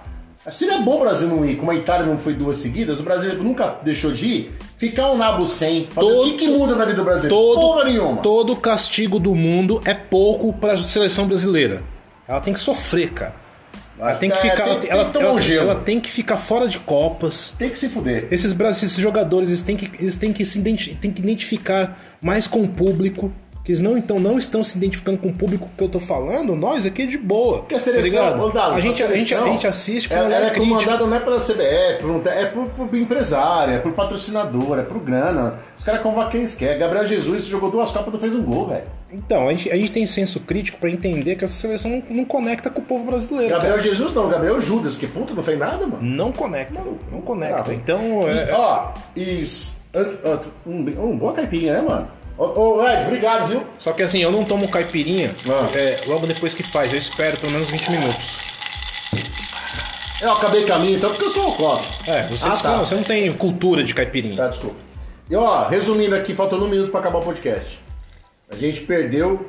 Seria 0.51 0.79
bom 0.79 0.97
o 0.97 1.01
Brasil 1.01 1.29
não 1.29 1.45
ir, 1.45 1.57
como 1.57 1.71
a 1.71 1.75
Itália 1.75 2.07
não 2.07 2.17
foi 2.17 2.33
duas 2.33 2.57
seguidas, 2.57 2.99
o 2.99 3.03
Brasil 3.03 3.35
nunca 3.35 3.77
deixou 3.83 4.11
de 4.11 4.27
ir, 4.27 4.53
ficar 4.77 5.11
um 5.11 5.19
nabo 5.19 5.47
sem. 5.47 5.87
O 5.95 6.25
que, 6.25 6.33
que 6.33 6.49
muda 6.49 6.75
na 6.75 6.87
vida 6.87 6.97
do 6.97 7.05
brasileiro? 7.05 7.37
Porra 7.37 7.85
nenhuma. 7.85 8.23
todo 8.23 8.57
castigo 8.57 9.19
do 9.19 9.35
mundo 9.35 9.83
é 9.85 9.93
pouco 9.93 10.53
pra 10.55 10.79
seleção 10.79 11.27
brasileira. 11.27 11.83
Ela 12.27 12.41
tem 12.41 12.55
que 12.55 12.61
sofrer, 12.61 13.13
cara. 13.13 13.35
Ela 14.01 14.15
tem 14.15 14.31
que 14.31 14.37
É, 14.37 14.41
ficar. 14.41 14.65
tem- 14.65 14.73
ela, 14.73 14.81
tem 14.81 14.91
ela- 14.91 15.05
tomar 15.07 15.25
ela- 15.27 15.35
um 15.35 15.41
ela 15.53 15.75
tem 15.77 16.01
que 16.01 16.11
ficar 16.11 16.37
fora 16.37 16.67
de 16.67 16.79
copas. 16.79 17.55
Tem 17.59 17.69
que 17.69 17.79
se 17.79 17.89
fuder. 17.89 18.27
Esses, 18.31 18.53
esses 18.59 18.97
jogadores 18.97 19.49
eles 19.51 19.63
têm, 19.63 19.77
que, 19.77 19.91
eles 20.03 20.17
têm 20.17 20.33
que 20.33 20.45
se 20.45 20.59
identi- 20.59 20.95
têm 20.95 21.11
que 21.11 21.21
identificar 21.21 21.99
mais 22.21 22.47
com 22.47 22.63
o 22.63 22.69
público. 22.69 23.31
Que 23.63 23.73
eles 23.73 23.83
não, 23.83 23.97
então, 23.97 24.19
não 24.19 24.39
estão 24.39 24.65
se 24.65 24.79
identificando 24.79 25.19
com 25.19 25.29
o 25.29 25.35
público 25.35 25.69
que 25.77 25.85
eu 25.85 25.89
tô 25.89 26.01
falando, 26.01 26.57
nós 26.57 26.87
aqui 26.87 27.03
é 27.03 27.07
de 27.07 27.19
boa. 27.19 27.59
Porque 27.59 27.75
a 27.75 27.81
seleção, 27.81 28.39
tá 28.39 28.43
ô, 28.43 28.49
Dados, 28.49 28.79
a, 28.79 28.81
gente, 28.81 29.03
a, 29.03 29.07
gente, 29.09 29.15
a 29.15 29.17
seleção, 29.27 29.53
gente 29.53 29.67
assiste 29.67 30.09
com 30.09 30.15
ela, 30.15 30.27
olhar 30.29 30.37
ela 30.39 30.47
é 30.47 30.51
crítico. 30.51 30.75
comandada 30.79 31.07
não 31.07 31.15
é 31.15 31.21
pela 31.21 31.37
um- 31.37 32.23
é 32.27 32.47
por, 32.47 32.67
por 32.87 32.97
empresário, 32.97 33.75
é 33.75 33.79
por 33.79 33.93
patrocinador, 33.93 34.79
é 34.79 34.83
por 34.83 34.99
grana. 35.01 35.59
Os 35.77 35.85
caras 35.85 36.01
convocam 36.01 36.31
quem 36.31 36.41
eles 36.41 36.55
querem. 36.55 36.79
Gabriel 36.79 37.07
Jesus 37.07 37.47
jogou 37.49 37.71
duas 37.71 37.91
copas 37.91 38.09
e 38.09 38.13
não 38.13 38.19
fez 38.21 38.35
um 38.35 38.43
gol, 38.43 38.69
velho. 38.69 38.85
Então, 39.13 39.47
a 39.49 39.51
gente, 39.53 39.71
a 39.71 39.77
gente 39.77 39.93
tem 39.93 40.07
senso 40.07 40.41
crítico 40.41 40.79
pra 40.79 40.89
entender 40.89 41.37
que 41.37 41.45
essa 41.45 41.53
seleção 41.55 41.91
não, 41.91 42.03
não 42.17 42.25
conecta 42.25 42.71
com 42.71 42.81
o 42.81 42.85
povo 42.85 43.05
brasileiro. 43.05 43.51
cara. 43.53 43.63
Gabriel 43.65 43.83
Jesus 43.83 44.15
não, 44.15 44.29
Gabriel 44.29 44.59
Judas, 44.61 44.97
que 44.97 45.07
puta, 45.07 45.35
não 45.35 45.43
fez 45.43 45.59
nada, 45.59 45.87
mano. 45.87 45.99
Não 46.01 46.33
conecta. 46.33 46.81
Não 47.13 47.21
conecta. 47.21 47.71
Ah, 47.71 47.75
Então, 47.75 48.01
E, 48.23 48.39
é, 48.39 48.55
ó, 48.55 48.93
isso. 49.15 49.81
Antes, 49.93 50.21
ó, 50.25 50.39
um, 50.67 51.11
um 51.11 51.19
boa 51.19 51.33
caipirinha, 51.35 51.75
né, 51.75 51.81
mano? 51.83 52.09
Ô, 52.43 52.79
ô, 52.79 52.89
Ed, 52.89 53.03
obrigado, 53.07 53.49
viu? 53.49 53.67
Só 53.79 53.93
que 53.93 54.03
assim, 54.03 54.23
eu 54.23 54.33
não 54.33 54.45
tomo 54.45 54.67
caipirinha 54.67 55.35
Ah. 55.47 55.69
é, 55.77 56.01
logo 56.07 56.27
depois 56.27 56.55
que 56.55 56.63
faz. 56.63 56.91
Eu 56.91 56.99
espero 56.99 57.37
pelo 57.37 57.53
menos 57.53 57.71
20 57.71 57.91
minutos. 57.91 58.39
Eu 60.23 60.33
acabei 60.33 60.65
caminho, 60.65 60.97
então, 60.97 61.11
porque 61.11 61.25
eu 61.27 61.31
sou 61.31 61.45
alcoólatra. 61.45 61.89
É, 62.07 62.23
você, 62.29 62.47
Ah, 62.47 62.51
tá. 62.57 62.77
não, 62.77 62.87
você 62.87 62.95
não 62.95 63.03
tem 63.03 63.31
cultura 63.33 63.83
de 63.85 63.93
caipirinha. 63.95 64.37
Tá, 64.37 64.49
desculpa. 64.49 64.77
E 65.31 65.37
ó, 65.37 65.69
resumindo 65.69 66.15
aqui, 66.15 66.35
faltando 66.35 66.65
um 66.65 66.69
minuto 66.69 66.91
pra 66.91 67.01
acabar 67.01 67.19
o 67.19 67.23
podcast. 67.23 67.83
A 68.51 68.57
gente 68.57 68.81
perdeu. 68.83 69.47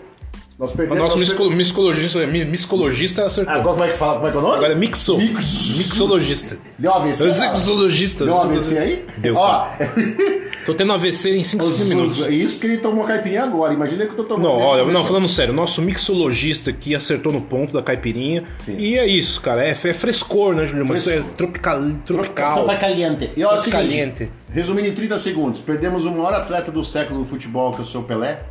Nós 0.60 0.72
O 0.72 0.76
perdemos. 0.78 1.02
nosso 1.04 1.18
nós 1.18 1.28
misco- 1.30 1.48
per- 1.48 1.56
miscologista, 1.58 2.28
mi- 2.28 2.46
miscologista 2.46 3.26
acertou. 3.26 3.54
Agora 3.54 3.74
como 3.78 3.84
é 3.84 3.90
que 3.92 3.98
fala? 3.98 4.14
Como 4.16 4.28
é 4.28 4.32
que 4.32 4.38
é 4.38 4.40
o 4.40 4.44
nome? 4.44 4.56
Agora 4.58 4.72
é 4.74 4.76
mixo. 4.76 5.18
Mix- 5.18 5.78
Mixologista. 5.78 6.58
Deu 6.78 6.94
AVC? 6.94 7.24
Mixologista. 7.24 8.26
Deu 8.26 8.36
um 8.36 8.42
AVC 8.42 8.78
aí? 8.78 9.06
Deu. 9.18 9.36
Ó, 9.38 9.68
Tô 10.66 10.74
tendo 10.74 10.94
AVC 10.94 11.38
em 11.38 11.44
5 11.44 11.66
minutos. 11.86 12.24
é 12.26 12.32
isso 12.32 12.60
que 12.60 12.68
ele 12.68 12.78
tomou 12.78 13.06
caipirinha 13.06 13.44
agora. 13.44 13.74
Imagina 13.74 14.06
que 14.06 14.12
eu 14.12 14.18
tô 14.18 14.24
tomando. 14.24 14.44
Não, 14.44 14.58
olha, 14.58 14.86
não, 14.86 15.04
falando 15.04 15.28
sério, 15.28 15.54
nosso 15.54 15.82
mixologista 15.82 16.70
aqui 16.70 16.96
acertou 16.96 17.32
no 17.32 17.42
ponto 17.42 17.74
da 17.74 17.82
caipirinha. 17.82 18.44
Sim. 18.60 18.78
E 18.78 18.98
é 18.98 19.06
isso, 19.06 19.42
cara. 19.42 19.64
É, 19.64 19.70
é 19.72 19.94
frescor, 19.94 20.54
né, 20.56 20.66
Júlio? 20.66 20.86
Mas 20.86 21.00
isso 21.02 21.10
é 21.10 21.24
tropical. 21.38 21.82
tropical. 22.06 22.56
Tropa 22.60 22.76
caliente. 22.76 23.32
E 23.36 23.42
é 23.42 23.48
o 23.48 23.58
seguinte, 23.58 23.72
Caliente. 23.72 24.32
resumindo 24.52 24.88
em 24.88 24.94
30 24.94 25.18
segundos, 25.18 25.60
perdemos 25.62 26.06
o 26.06 26.12
maior 26.12 26.34
atleta 26.34 26.72
do 26.72 26.84
século 26.84 27.24
do 27.24 27.26
futebol, 27.30 27.72
que 27.72 27.80
é 27.80 27.84
o 27.84 27.86
seu 27.86 28.04
Pelé. 28.04 28.44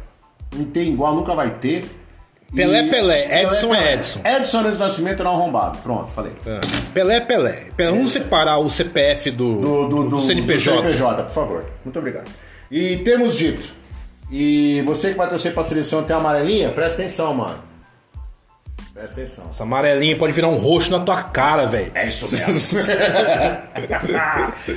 Não 0.55 0.65
tem 0.65 0.93
igual, 0.93 1.15
nunca 1.15 1.35
vai 1.35 1.51
ter. 1.59 1.85
Pelé, 2.55 2.89
Pelé. 2.89 3.43
Edson 3.43 3.75
é 3.75 3.95
Edson. 3.95 4.21
Edson 4.25 4.63
do 4.63 4.77
nascimento 4.77 5.21
era 5.21 5.31
um 5.31 5.37
arrombado. 5.37 5.79
Pronto, 5.79 6.11
falei. 6.11 6.33
É. 6.45 6.61
Pelé 6.93 7.17
é 7.17 7.21
Pelé. 7.21 7.69
Pelé. 7.77 7.93
Vamos 7.93 8.13
separar 8.13 8.59
o 8.59 8.69
CPF 8.69 9.31
do, 9.31 9.61
do, 9.61 9.89
do, 9.89 10.09
do, 10.11 10.21
CNPJ. 10.21 10.77
do 10.77 10.83
CNPJ, 10.83 11.23
por 11.25 11.33
favor. 11.33 11.65
Muito 11.85 11.99
obrigado. 11.99 12.31
E 12.71 12.99
temos 12.99 13.37
dito. 13.37 13.75
E 14.31 14.83
você 14.83 15.13
que 15.13 15.17
vai 15.17 15.29
torcer 15.29 15.53
pra 15.55 15.63
seleção 15.63 16.01
até 16.01 16.13
a 16.13 16.17
amarelinha, 16.17 16.71
presta 16.71 17.01
atenção, 17.01 17.35
mano. 17.35 17.71
Presta 18.93 19.21
atenção. 19.21 19.47
Essa 19.49 19.63
amarelinha 19.63 20.17
pode 20.17 20.33
virar 20.33 20.49
um 20.49 20.57
roxo 20.57 20.91
na 20.91 21.01
tua 21.01 21.23
cara, 21.23 21.67
velho. 21.67 21.91
É 21.95 22.09
isso 22.09 22.29
mesmo. 22.31 22.81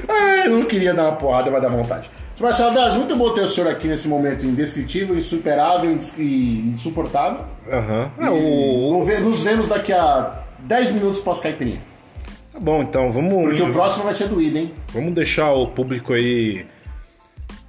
ah, 0.08 0.46
eu 0.46 0.52
não 0.52 0.66
queria 0.66 0.94
dar 0.94 1.04
uma 1.04 1.16
porrada, 1.16 1.52
mas 1.52 1.62
dá 1.62 1.70
vontade. 1.70 2.10
Marcelo 2.40 2.74
Daz, 2.74 2.96
muito 2.96 3.16
bom 3.16 3.34
ter 3.34 3.42
o 3.42 3.48
senhor 3.48 3.70
aqui 3.70 3.88
nesse 3.88 4.08
momento 4.08 4.46
indescritível, 4.46 5.16
insuperável 5.18 5.98
e 6.18 6.60
insuportável. 6.74 7.46
Aham. 7.72 8.12
É, 8.20 8.30
o... 8.30 8.98
Nos 9.00 9.08
ve- 9.08 9.20
Nos 9.20 9.44
vemos 9.44 9.68
daqui 9.68 9.94
a 9.94 10.44
10 10.60 10.92
minutos 10.92 11.22
pós-caipirinha. 11.22 11.82
Tá 12.52 12.60
bom, 12.60 12.82
então 12.84 13.12
vamos, 13.12 13.44
Porque 13.50 13.62
o 13.62 13.72
próximo 13.72 14.04
vai 14.04 14.14
ser 14.14 14.28
doído, 14.28 14.58
hein? 14.58 14.74
vamos 14.94 15.14
deixar 15.14 15.54
o 15.54 15.68
público 15.68 16.14
aí 16.14 16.66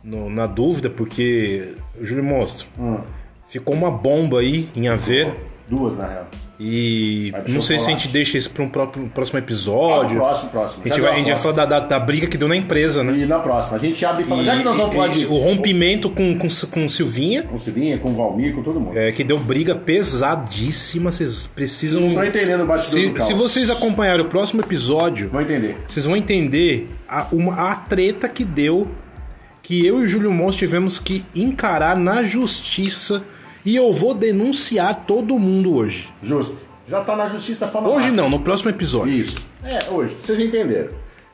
no- 0.02 0.28
na 0.28 0.46
dúvida, 0.46 0.90
porque, 0.90 1.74
Júlio 2.00 2.24
Monstro, 2.24 2.66
Ficou 3.48 3.72
uma 3.74 3.90
bomba 3.90 4.40
aí 4.40 4.68
em 4.74 4.88
haver. 4.88 5.32
Duas, 5.68 5.96
na 5.96 6.06
real. 6.06 6.26
E 6.60 7.32
não 7.48 7.60
sei 7.62 7.80
se 7.80 7.86
a 7.88 7.90
gente 7.90 8.06
deixa 8.08 8.38
isso 8.38 8.50
para 8.50 8.62
um 8.62 8.68
próprio- 8.68 9.08
próximo 9.08 9.38
Ah, 9.38 9.42
episódio. 9.42 10.16
próximo, 10.16 10.50
próximo. 10.50 10.82
A 10.84 10.88
gente 10.88 11.00
vai, 11.00 11.12
a 11.12 11.16
gente 11.16 11.30
vai 11.32 11.40
falar 11.40 11.54
da, 11.54 11.66
da, 11.66 11.80
da 11.80 11.98
briga 11.98 12.26
que 12.28 12.36
deu 12.38 12.46
na 12.46 12.54
empresa, 12.54 13.02
né? 13.02 13.16
E 13.18 13.26
na 13.26 13.40
próxima. 13.40 13.76
A 13.76 13.80
gente 13.80 14.04
abre 14.04 14.22
e 14.22 14.26
fala. 14.26 14.42
E- 14.42 14.44
já 14.44 14.56
que 14.56 14.62
nós 14.62 14.76
vamos 14.76 14.94
falar 14.94 15.08
de. 15.08 15.24
O 15.26 15.36
rompimento 15.38 16.08
com, 16.10 16.38
com, 16.38 16.46
com 16.70 16.88
Silvinha, 16.88 17.42
Com 17.42 17.58
Silvinha, 17.58 17.98
com 17.98 18.10
o 18.10 18.14
Valmir, 18.14 18.54
com 18.54 18.62
todo 18.62 18.78
mundo. 18.78 18.96
é, 18.96 19.10
que 19.10 19.24
deu 19.24 19.38
briga 19.38 19.74
pesadíssima. 19.74 21.10
Vocês 21.10 21.46
precisam. 21.46 22.02
Não 22.02 22.14
tô 22.14 22.22
entendendo 22.24 22.62
o 22.62 22.66
bastidor 22.66 23.14
do 23.14 23.20
Se, 23.20 23.26
se 23.28 23.34
vocês 23.34 23.68
acompanharem 23.70 24.24
o 24.24 24.28
próximo 24.28 24.60
episódio, 24.60 25.30
Vão 25.30 25.40
entender. 25.40 25.76
vocês 25.88 26.04
vão 26.06 26.16
entender 26.16 26.88
a, 27.08 27.26
uma, 27.32 27.70
a 27.72 27.74
treta 27.74 28.28
que 28.28 28.44
deu, 28.44 28.88
que 29.62 29.84
eu 29.84 30.00
e 30.00 30.04
o 30.04 30.06
Júlio 30.06 30.32
Mons 30.32 30.54
tivemos 30.56 30.98
que 31.00 31.24
encarar 31.34 31.96
na 31.96 32.22
justiça. 32.22 33.24
E 33.64 33.76
eu 33.76 33.92
vou 33.92 34.14
denunciar 34.14 35.06
todo 35.06 35.38
mundo 35.38 35.74
hoje. 35.74 36.12
Justo. 36.22 36.58
Já 36.86 37.02
tá 37.02 37.16
na 37.16 37.28
justiça 37.28 37.66
pra 37.66 37.80
mamar. 37.80 37.96
Hoje 37.96 38.10
não, 38.10 38.28
no 38.28 38.40
próximo 38.40 38.68
episódio. 38.68 39.12
Isso. 39.12 39.48
É, 39.64 39.90
hoje. 39.90 40.14
Vocês 40.20 40.38
entenderam. 40.38 40.92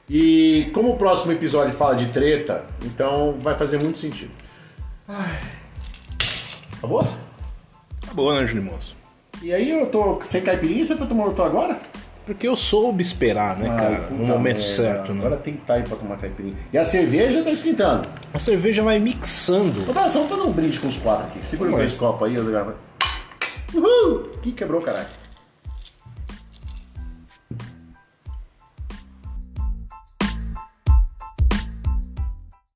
E 0.09 0.71
como 0.73 0.91
o 0.91 0.97
próximo 0.97 1.33
episódio 1.33 1.73
fala 1.73 1.97
de 1.97 2.07
treta, 2.13 2.65
então 2.85 3.37
vai 3.43 3.57
fazer 3.57 3.79
muito 3.79 3.99
sentido. 3.99 4.31
Ai. 5.09 5.41
Acabou? 6.79 7.07
Acabou, 8.05 8.35
né, 8.35 8.47
Júlio 8.47 8.65
Mons? 8.65 8.97
E 9.43 9.53
aí 9.53 9.71
eu 9.71 9.87
tô 9.87 10.21
sem 10.23 10.43
caipirinha 10.43 10.85
você 10.85 10.97
tá 10.97 11.07
tomando 11.07 11.35
tu 11.35 11.43
agora? 11.43 11.81
Porque 12.27 12.47
eu 12.47 12.57
soube 12.57 13.03
esperar, 13.03 13.57
né, 13.59 13.69
cara? 13.77 14.07
Ai, 14.11 14.17
No 14.17 14.25
momento 14.27 14.63
certo, 14.63 15.13
né? 15.13 15.21
Agora 15.25 15.37
tem 15.41 15.55
que 15.55 15.61
estar 15.61 15.75
aí 15.75 15.83
pra 15.83 15.97
tomar 15.97 16.17
caipirinha. 16.19 16.57
E 16.73 16.79
a 16.79 16.85
cerveja 16.85 17.43
tá 17.43 17.51
esquentando. 17.51 18.09
A 18.33 18.39
cerveja 18.39 18.83
vai 18.83 18.99
mixando. 18.99 19.89
Ô, 19.89 19.93
Dado, 19.93 20.13
vamos 20.13 20.29
fazer 20.29 20.43
um 20.43 20.53
brinde 20.53 20.79
com 20.79 20.89
os 20.89 20.97
quatro 20.97 21.27
aqui. 21.27 21.47
Segura 21.47 21.71
os 21.71 21.77
dois 21.77 21.95
copos 21.95 22.29
aí, 22.29 22.35
eu 22.37 22.45
gravo. 22.45 22.73
Uhul! 23.75 24.31
Ih, 24.45 24.53
quebrou, 24.53 24.81
caralho. 24.81 25.07